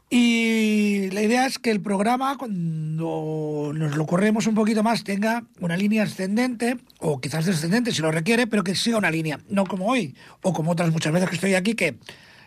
Y 0.09 1.11
la 1.11 1.23
idea 1.23 1.47
es 1.47 1.59
que 1.59 1.73
el 1.73 1.81
programa, 1.81 2.39
cuando 2.39 3.73
nos 3.75 3.97
lo 3.97 4.07
corremos 4.07 4.47
un 4.47 4.55
poquito 4.55 4.85
más, 4.85 5.03
tenga 5.03 5.45
una 5.59 5.77
línea 5.77 6.05
ascendente, 6.05 6.77
o 7.01 7.21
quizás 7.21 7.45
descendente 7.45 7.91
si 7.91 8.03
lo 8.03 8.12
requiere, 8.12 8.47
pero 8.47 8.62
que 8.62 8.77
siga 8.77 8.99
una 8.99 9.11
línea, 9.11 9.41
no 9.49 9.67
como 9.67 9.89
hoy, 9.89 10.14
o 10.43 10.53
como 10.53 10.71
otras 10.71 10.93
muchas 10.93 11.12
veces 11.12 11.29
que 11.29 11.35
estoy 11.35 11.55
aquí, 11.55 11.75
que 11.75 11.99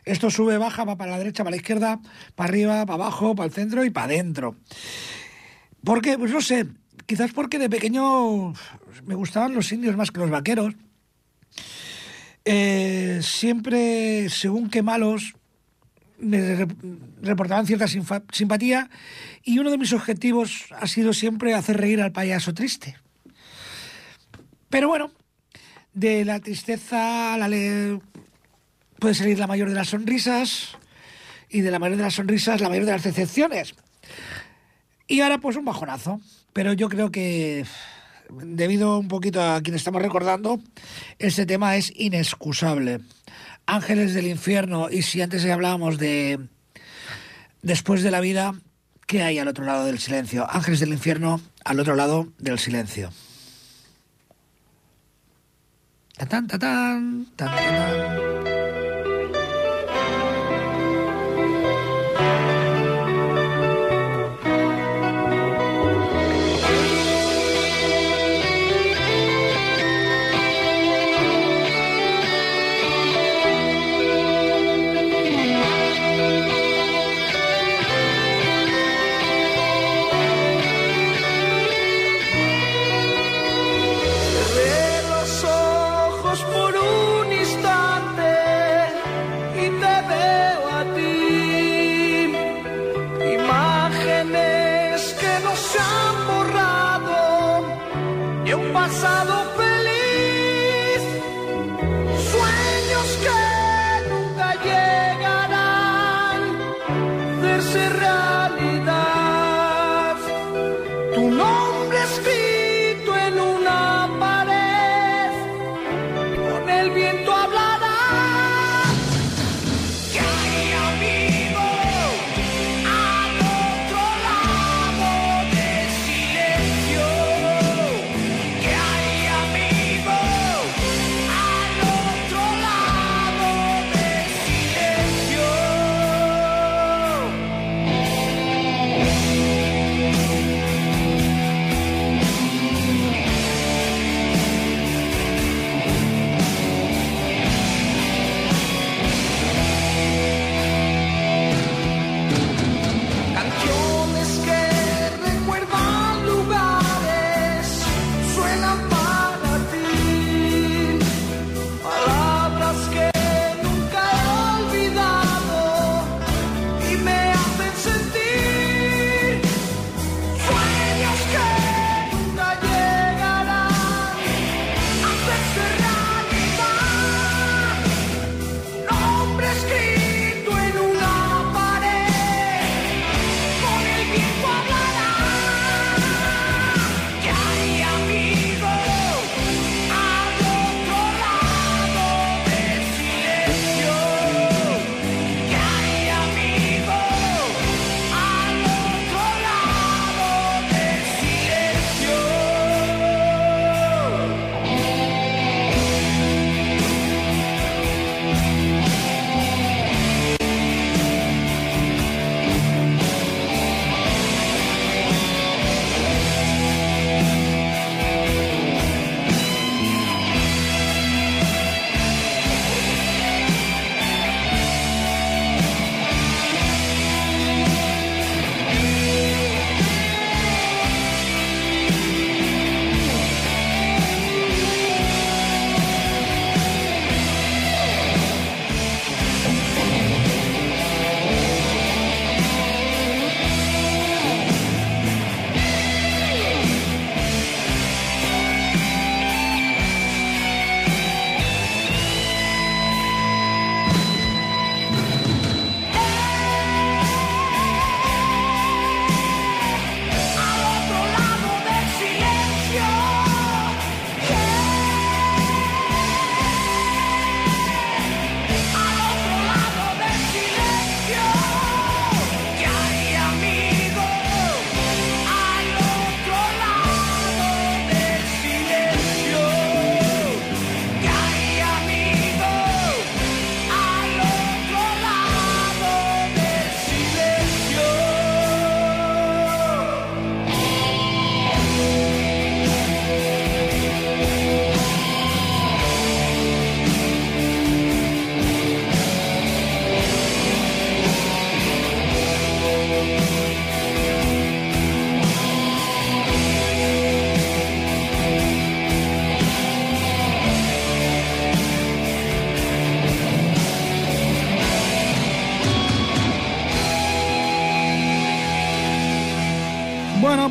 esto 0.05 0.29
sube, 0.29 0.57
baja, 0.57 0.83
va 0.83 0.97
para 0.97 1.11
la 1.11 1.17
derecha, 1.17 1.43
para 1.43 1.51
la 1.51 1.57
izquierda, 1.57 1.99
para 2.35 2.49
arriba, 2.49 2.85
para 2.85 2.95
abajo, 3.03 3.35
para 3.35 3.47
el 3.47 3.53
centro 3.53 3.85
y 3.85 3.89
para 3.89 4.05
adentro. 4.05 4.55
Porque, 5.83 6.17
pues 6.17 6.31
no 6.31 6.41
sé, 6.41 6.67
quizás 7.05 7.31
porque 7.31 7.59
de 7.59 7.69
pequeño 7.69 8.53
me 9.05 9.15
gustaban 9.15 9.53
los 9.53 9.71
indios 9.71 9.95
más 9.95 10.11
que 10.11 10.19
los 10.19 10.29
vaqueros. 10.29 10.75
Eh, 12.45 13.19
siempre, 13.21 14.29
según 14.29 14.69
qué 14.69 14.81
malos, 14.81 15.35
me 16.17 16.55
re- 16.55 16.67
reportaban 17.21 17.65
cierta 17.65 17.87
simpatía 17.87 18.89
y 19.43 19.59
uno 19.59 19.71
de 19.71 19.77
mis 19.77 19.93
objetivos 19.93 20.65
ha 20.77 20.87
sido 20.87 21.13
siempre 21.13 21.53
hacer 21.53 21.77
reír 21.77 22.01
al 22.01 22.11
payaso 22.11 22.53
triste. 22.53 22.97
Pero 24.69 24.87
bueno, 24.87 25.11
de 25.93 26.25
la 26.25 26.39
tristeza 26.39 27.37
la 27.37 27.47
puede 28.99 29.15
salir 29.15 29.39
la 29.39 29.47
mayor 29.47 29.69
de 29.69 29.75
las 29.75 29.89
sonrisas 29.89 30.77
y 31.49 31.61
de 31.61 31.71
la 31.71 31.79
mayor 31.79 31.97
de 31.97 32.03
las 32.03 32.15
sonrisas 32.15 32.61
la 32.61 32.69
mayor 32.69 32.85
de 32.85 32.91
las 32.91 33.03
decepciones. 33.03 33.75
Y 35.07 35.21
ahora 35.21 35.39
pues 35.39 35.55
un 35.55 35.65
bajonazo. 35.65 36.21
Pero 36.53 36.73
yo 36.73 36.89
creo 36.89 37.11
que 37.11 37.65
debido 38.29 38.99
un 38.99 39.07
poquito 39.07 39.41
a 39.41 39.61
quien 39.61 39.75
estamos 39.75 40.01
recordando, 40.01 40.59
este 41.17 41.45
tema 41.45 41.75
es 41.75 41.91
inexcusable. 41.95 43.01
Ángeles 43.65 44.13
del 44.13 44.27
infierno 44.27 44.89
y 44.89 45.03
si 45.03 45.21
antes 45.21 45.45
hablábamos 45.45 45.97
de 45.97 46.39
después 47.61 48.01
de 48.03 48.11
la 48.11 48.19
vida, 48.19 48.55
¿qué 49.05 49.21
hay 49.21 49.37
al 49.37 49.47
otro 49.47 49.65
lado 49.65 49.85
del 49.85 49.99
silencio? 49.99 50.47
Ángeles 50.49 50.79
del 50.79 50.89
infierno 50.89 51.41
al 51.63 51.79
otro 51.79 51.95
lado 51.95 52.27
del 52.37 52.57
silencio. 52.57 53.11
Tatán, 56.17 56.47
tatán, 56.47 57.27
tatán. 57.35 58.38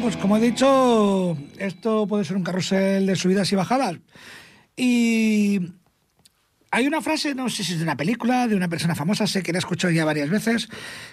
Pues 0.08 0.22
como 0.22 0.38
he 0.38 0.40
dicho, 0.40 1.36
esto 1.58 2.06
puede 2.06 2.24
ser 2.24 2.38
un 2.38 2.42
carrusel 2.42 3.04
de 3.04 3.14
subidas 3.14 3.52
y 3.52 3.56
bajadas. 3.56 3.98
Y 4.74 5.60
hay 6.70 6.86
una 6.86 7.02
frase, 7.02 7.34
no 7.34 7.50
sé 7.50 7.62
si 7.62 7.72
es 7.74 7.78
de 7.78 7.84
una 7.84 7.98
película, 7.98 8.48
de 8.48 8.56
una 8.56 8.70
persona 8.70 8.94
famosa, 8.94 9.26
sé 9.26 9.42
que 9.42 9.52
la 9.52 9.58
he 9.58 9.60
escuchado 9.60 9.92
ya 9.92 10.06
varias 10.06 10.30
veces, 10.30 10.70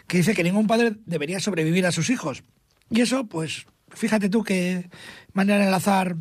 que 0.08 0.20
dice 0.20 0.34
que 0.34 0.46
ningún 0.46 0.66
padre 0.66 0.96
debería 1.06 1.42
sobrevivir 1.42 1.86
a 1.86 1.92
sus 1.92 2.10
hijos. 2.10 2.44
Y 2.90 3.02
eso, 3.02 3.28
pues, 3.28 3.66
fíjate 3.90 4.30
tú 4.30 4.46
que 4.46 4.90
manera 5.34 5.60
de 5.60 5.66
enlazar 5.66 6.16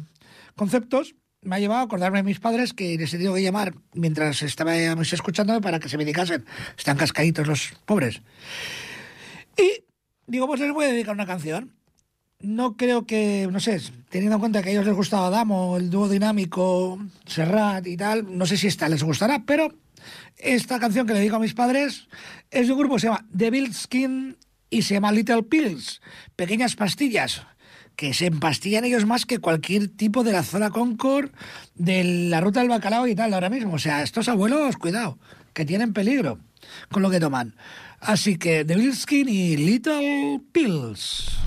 conceptos 0.57 1.15
me 1.43 1.55
ha 1.55 1.61
llevado 1.61 1.83
a 1.83 1.85
acordarme 1.85 2.19
de 2.19 2.25
mis 2.25 2.41
padres 2.41 2.73
que 2.73 2.99
les 2.99 3.15
he 3.15 3.19
tenido 3.19 3.35
que 3.35 3.43
llamar 3.43 3.77
mientras 3.93 4.43
estábamos 4.43 5.13
escuchándome 5.13 5.61
para 5.61 5.79
que 5.79 5.89
se 5.89 5.97
medicasen. 5.97 6.45
Están 6.77 6.97
cascaditos 6.97 7.47
los 7.47 7.73
pobres. 7.87 8.21
Y 9.57 9.85
digo, 10.27 10.49
pues 10.49 10.59
les 10.59 10.73
voy 10.73 10.87
a 10.87 10.89
dedicar 10.89 11.15
una 11.15 11.27
canción. 11.27 11.73
No 12.41 12.77
creo 12.77 13.07
que, 13.07 13.49
no 13.51 13.61
sé, 13.61 13.81
teniendo 14.11 14.37
en 14.37 14.41
cuenta 14.41 14.63
que 14.63 14.69
a 14.69 14.73
ellos 14.73 14.87
les 14.87 14.95
gustaba 14.95 15.31
Damo, 15.31 15.77
el 15.77 15.89
dúo 15.89 16.09
dinámico, 16.09 16.99
Serrat 17.27 17.87
y 17.87 17.97
tal, 17.97 18.37
no 18.37 18.45
sé 18.45 18.57
si 18.57 18.67
esta 18.67 18.89
les 18.89 19.03
gustará, 19.03 19.45
pero 19.47 19.73
esta 20.37 20.79
canción 20.79 21.07
que 21.07 21.15
le 21.15 21.21
dedico 21.21 21.37
a 21.37 21.41
mis 21.41 21.55
padres 21.55 22.09
es 22.51 22.67
de 22.67 22.73
un 22.73 22.79
grupo 22.79 22.97
que 22.97 23.01
se 23.01 23.07
llama 23.07 23.27
The 23.37 23.51
Bill 23.51 23.73
Skin 23.73 24.37
y 24.69 24.83
se 24.83 24.95
llama 24.95 25.13
Little 25.13 25.45
Pills, 25.45 26.03
pequeñas 26.37 26.77
pastillas, 26.77 27.47
que 27.97 28.13
se 28.13 28.27
empastillan 28.27 28.85
ellos 28.85 29.07
más 29.07 29.25
que 29.25 29.39
cualquier 29.39 29.89
tipo 29.89 30.25
de 30.25 30.33
la 30.33 30.43
zona 30.43 30.71
Concord, 30.71 31.31
de 31.75 32.29
la 32.29 32.41
ruta 32.41 32.61
del 32.61 32.69
bacalao 32.69 33.07
y 33.07 33.15
tal 33.15 33.33
ahora 33.35 33.51
mismo. 33.51 33.75
O 33.75 33.79
sea, 33.79 34.03
estos 34.03 34.29
abuelos, 34.29 34.77
cuidado, 34.77 35.19
que 35.53 35.65
tienen 35.65 35.93
peligro 35.93 36.41
con 36.91 37.03
lo 37.03 37.11
que 37.11 37.21
toman. 37.21 37.55
Así 38.01 38.37
que 38.37 38.65
The 38.65 38.75
Bill 38.75 38.97
Skin 38.97 39.29
y 39.29 39.57
Little 39.57 40.41
Pills. 40.53 41.39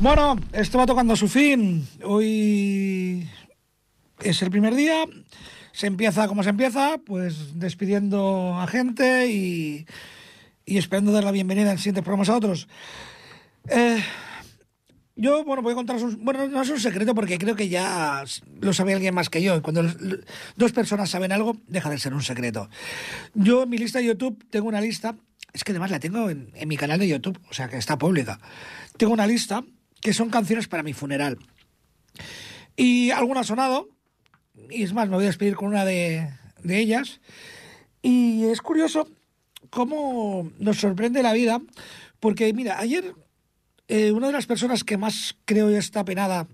Bueno, 0.00 0.38
esto 0.54 0.78
va 0.78 0.86
tocando 0.86 1.14
su 1.14 1.28
fin. 1.28 1.86
Hoy 2.04 3.28
es 4.22 4.40
el 4.40 4.50
primer 4.50 4.74
día. 4.74 5.04
Se 5.72 5.88
empieza 5.88 6.26
como 6.26 6.42
se 6.42 6.48
empieza, 6.48 6.96
pues 7.04 7.60
despidiendo 7.60 8.58
a 8.58 8.66
gente 8.66 9.30
y, 9.30 9.86
esperando 10.64 11.12
dar 11.12 11.24
la 11.24 11.32
bienvenida 11.32 11.70
en 11.70 11.76
siguientes 11.76 12.02
programas 12.02 12.30
a 12.30 12.36
otros. 12.38 12.66
Eh, 13.68 14.02
yo, 15.16 15.44
bueno, 15.44 15.60
voy 15.60 15.72
a 15.72 15.74
contaros 15.74 16.02
un... 16.02 16.24
Bueno, 16.24 16.48
no 16.48 16.62
es 16.62 16.70
un 16.70 16.80
secreto 16.80 17.14
porque 17.14 17.36
creo 17.36 17.54
que 17.54 17.68
ya 17.68 18.24
lo 18.58 18.72
sabe 18.72 18.94
alguien 18.94 19.14
más 19.14 19.28
que 19.28 19.42
yo. 19.42 19.60
Cuando 19.60 19.82
dos 20.56 20.72
personas 20.72 21.10
saben 21.10 21.30
algo, 21.30 21.58
deja 21.68 21.90
de 21.90 21.98
ser 21.98 22.14
un 22.14 22.22
secreto. 22.22 22.70
Yo 23.34 23.64
en 23.64 23.68
mi 23.68 23.76
lista 23.76 23.98
de 23.98 24.06
YouTube 24.06 24.46
tengo 24.48 24.66
una 24.66 24.80
lista... 24.80 25.14
Es 25.52 25.62
que 25.62 25.72
además 25.72 25.90
la 25.90 26.00
tengo 26.00 26.30
en, 26.30 26.52
en 26.54 26.68
mi 26.68 26.78
canal 26.78 27.00
de 27.00 27.08
YouTube, 27.08 27.38
o 27.50 27.52
sea 27.52 27.68
que 27.68 27.76
está 27.76 27.98
pública. 27.98 28.40
Tengo 28.96 29.12
una 29.12 29.26
lista 29.26 29.62
que 30.00 30.12
son 30.12 30.30
canciones 30.30 30.68
para 30.68 30.82
mi 30.82 30.92
funeral. 30.92 31.38
Y 32.76 33.10
alguna 33.10 33.40
ha 33.40 33.44
sonado, 33.44 33.88
y 34.70 34.82
es 34.82 34.92
más, 34.92 35.08
me 35.08 35.16
voy 35.16 35.24
a 35.24 35.28
despedir 35.28 35.54
con 35.54 35.68
una 35.68 35.84
de, 35.84 36.30
ellas. 36.64 37.20
Y 38.02 38.44
es 38.44 38.60
curioso 38.60 39.08
cómo 39.68 40.50
nos 40.58 40.78
sorprende 40.78 41.22
la 41.22 41.32
vida 41.32 41.60
Porque, 42.18 42.52
mira, 42.52 42.78
ayer 42.78 43.14
eh, 43.88 44.12
una 44.12 44.28
de 44.28 44.32
las 44.32 44.46
personas 44.46 44.84
que 44.84 44.96
más 44.96 45.36
creo 45.44 45.68
está 45.68 46.04
penada, 46.04 46.46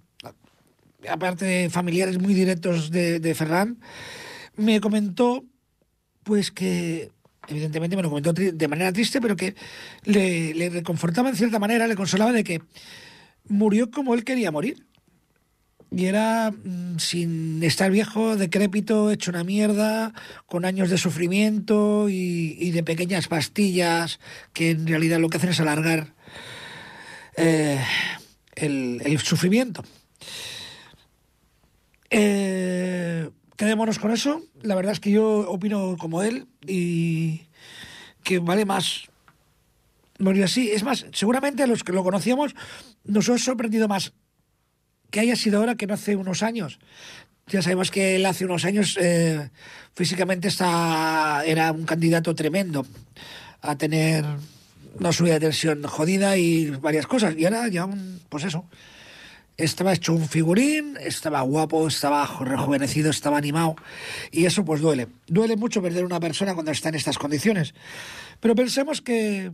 aparte 1.08 1.44
de 1.44 1.70
familiares 1.70 2.18
muy 2.20 2.34
directos 2.34 2.90
de, 2.90 3.20
de 3.20 3.34
Ferran, 3.34 3.78
me 4.56 4.80
comentó, 4.80 5.44
pues 6.24 6.50
que, 6.50 7.10
evidentemente 7.48 7.96
me 7.96 8.02
lo 8.02 8.08
comentó 8.08 8.32
de 8.32 8.68
manera 8.68 8.92
triste, 8.92 9.20
pero 9.20 9.36
que 9.36 9.54
le, 10.04 10.54
le 10.54 10.70
reconfortaba 10.70 11.28
en 11.28 11.36
cierta 11.36 11.58
manera, 11.58 11.86
le 11.86 11.96
consolaba 11.96 12.32
de 12.32 12.44
que 12.44 12.62
murió 13.48 13.90
como 13.90 14.14
él 14.14 14.24
quería 14.24 14.50
morir. 14.50 14.86
Y 15.90 16.06
era 16.06 16.50
mm, 16.50 16.98
sin 16.98 17.62
estar 17.62 17.90
viejo, 17.90 18.36
decrépito, 18.36 19.10
hecho 19.10 19.30
una 19.30 19.44
mierda, 19.44 20.12
con 20.46 20.64
años 20.64 20.90
de 20.90 20.98
sufrimiento 20.98 22.08
y, 22.08 22.70
de 22.70 22.82
pequeñas 22.82 23.28
pastillas 23.28 24.18
que 24.52 24.70
en 24.70 24.86
realidad 24.86 25.20
lo 25.20 25.28
que 25.28 25.38
hacen 25.38 25.50
es 25.50 25.60
alargar 25.60 26.14
eh, 27.36 27.80
el, 28.56 29.00
el 29.04 29.18
sufrimiento. 29.20 29.84
Eh, 32.10 33.30
quedémonos 33.56 33.98
con 33.98 34.10
eso. 34.10 34.42
La 34.62 34.74
verdad 34.74 34.92
es 34.92 35.00
que 35.00 35.10
yo 35.10 35.50
opino 35.50 35.96
como 35.98 36.22
él 36.22 36.46
y 36.66 37.42
que 38.22 38.38
vale 38.38 38.64
más 38.64 39.08
morir 40.18 40.44
así. 40.44 40.70
Es 40.70 40.82
más, 40.82 41.06
seguramente 41.12 41.66
los 41.66 41.84
que 41.84 41.92
lo 41.92 42.04
conocíamos 42.04 42.54
nos 43.04 43.28
ha 43.28 43.38
sorprendido 43.38 43.88
más 43.88 44.12
que 45.10 45.20
haya 45.20 45.36
sido 45.36 45.58
ahora 45.58 45.76
que 45.76 45.86
no 45.86 45.94
hace 45.94 46.16
unos 46.16 46.42
años. 46.42 46.78
Ya 47.46 47.62
sabemos 47.62 47.90
que 47.90 48.16
él 48.16 48.26
hace 48.26 48.44
unos 48.44 48.64
años 48.64 48.98
eh, 49.00 49.50
físicamente 49.94 50.48
está, 50.48 51.44
era 51.46 51.70
un 51.72 51.84
candidato 51.84 52.34
tremendo 52.34 52.84
a 53.62 53.76
tener 53.78 54.24
una 54.98 55.12
subida 55.12 55.34
de 55.34 55.40
tensión 55.40 55.82
jodida 55.84 56.36
y 56.36 56.70
varias 56.70 57.06
cosas. 57.06 57.34
Y 57.36 57.44
ahora 57.44 57.68
ya, 57.68 57.84
un, 57.84 58.20
pues 58.28 58.44
eso, 58.44 58.64
estaba 59.56 59.92
hecho 59.92 60.12
un 60.12 60.28
figurín, 60.28 60.96
estaba 61.00 61.40
guapo, 61.42 61.86
estaba 61.86 62.26
rejuvenecido, 62.40 63.10
estaba 63.10 63.38
animado. 63.38 63.76
Y 64.32 64.46
eso 64.46 64.64
pues 64.64 64.80
duele. 64.80 65.08
Duele 65.26 65.56
mucho 65.56 65.80
perder 65.80 66.04
una 66.04 66.20
persona 66.20 66.54
cuando 66.54 66.72
está 66.72 66.88
en 66.88 66.96
estas 66.96 67.16
condiciones. 67.16 67.74
Pero 68.40 68.54
pensemos 68.54 69.00
que, 69.00 69.52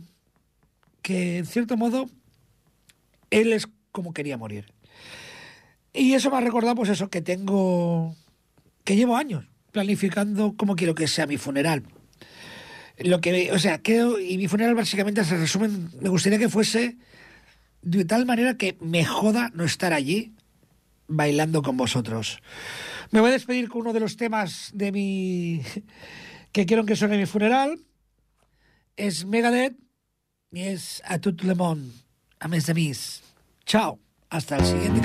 que 1.03 1.37
en 1.37 1.45
cierto 1.45 1.77
modo, 1.77 2.09
él 3.29 3.53
es 3.53 3.67
como 3.91 4.11
quería 4.13 4.37
morir. 4.37 4.73
Y 5.93 6.13
eso 6.13 6.31
me 6.31 6.37
ha 6.37 6.41
recordado, 6.41 6.73
pues 6.73 6.89
eso, 6.89 7.09
que 7.11 7.21
tengo. 7.21 8.15
que 8.83 8.95
llevo 8.95 9.15
años 9.15 9.45
planificando 9.71 10.55
cómo 10.57 10.75
quiero 10.75 10.95
que 10.95 11.07
sea 11.07 11.27
mi 11.27 11.37
funeral. 11.37 11.83
Lo 12.97 13.21
que, 13.21 13.51
o 13.51 13.59
sea, 13.59 13.79
que, 13.79 14.03
y 14.27 14.37
mi 14.37 14.47
funeral 14.47 14.75
básicamente 14.75 15.23
se 15.25 15.37
resume, 15.37 15.65
en- 15.65 15.89
me 16.01 16.09
gustaría 16.09 16.37
que 16.39 16.49
fuese 16.49 16.97
de 17.81 18.05
tal 18.05 18.25
manera 18.25 18.55
que 18.55 18.77
me 18.81 19.03
joda 19.03 19.51
no 19.55 19.63
estar 19.63 19.93
allí 19.93 20.33
bailando 21.07 21.61
con 21.63 21.75
vosotros. 21.75 22.39
Me 23.11 23.19
voy 23.19 23.29
a 23.29 23.33
despedir 23.33 23.67
con 23.67 23.81
uno 23.81 23.93
de 23.93 23.99
los 23.99 24.15
temas 24.15 24.71
de 24.73 24.91
mi. 24.91 25.61
que 26.51 26.65
quiero 26.65 26.85
que 26.85 26.95
suene 26.95 27.15
en 27.15 27.21
mi 27.21 27.25
funeral. 27.27 27.79
Es 28.95 29.25
Megadeth 29.25 29.75
es 30.55 31.01
A 31.05 31.17
tout 31.17 31.43
le 31.43 31.55
monde, 31.55 31.91
a 32.39 32.47
mes 32.47 32.65
de 32.65 32.73
mis. 32.73 33.21
Chao, 33.65 33.97
hasta 34.29 34.57
el 34.57 34.65
siguiente 34.65 34.99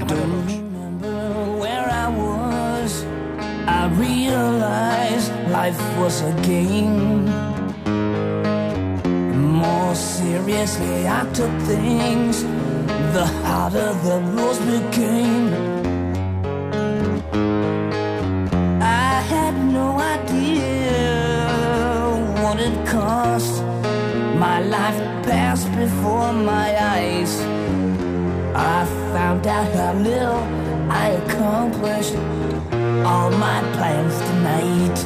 where 1.59 1.89
I 1.89 2.09
was. 2.09 3.05
I 3.67 3.89
realized 3.89 5.33
life 5.51 5.81
was 5.99 6.23
a 6.23 6.33
game. 6.43 7.27
More 9.53 9.95
seriously 9.95 11.07
I 11.07 11.25
took 11.33 11.53
things, 11.63 12.43
the 13.15 13.27
harder 13.45 13.93
the 14.05 14.21
rules 14.35 14.59
became. 14.61 15.53
I 18.83 19.21
had 19.33 19.55
no 19.73 19.99
idea 19.99 20.99
what 22.43 22.61
it 22.61 22.87
cost. 22.87 23.78
My 24.39 24.61
life 24.61 24.97
passed 25.25 25.67
before 25.75 26.33
my 26.33 26.69
eyes. 26.95 27.41
I 28.55 28.87
found 29.13 29.45
out 29.49 29.73
how 29.73 29.95
little 29.95 30.43
I 30.89 31.09
accomplished 31.09 32.15
all 33.05 33.31
my 33.33 33.61
plans 33.75 34.17
tonight. 34.29 34.99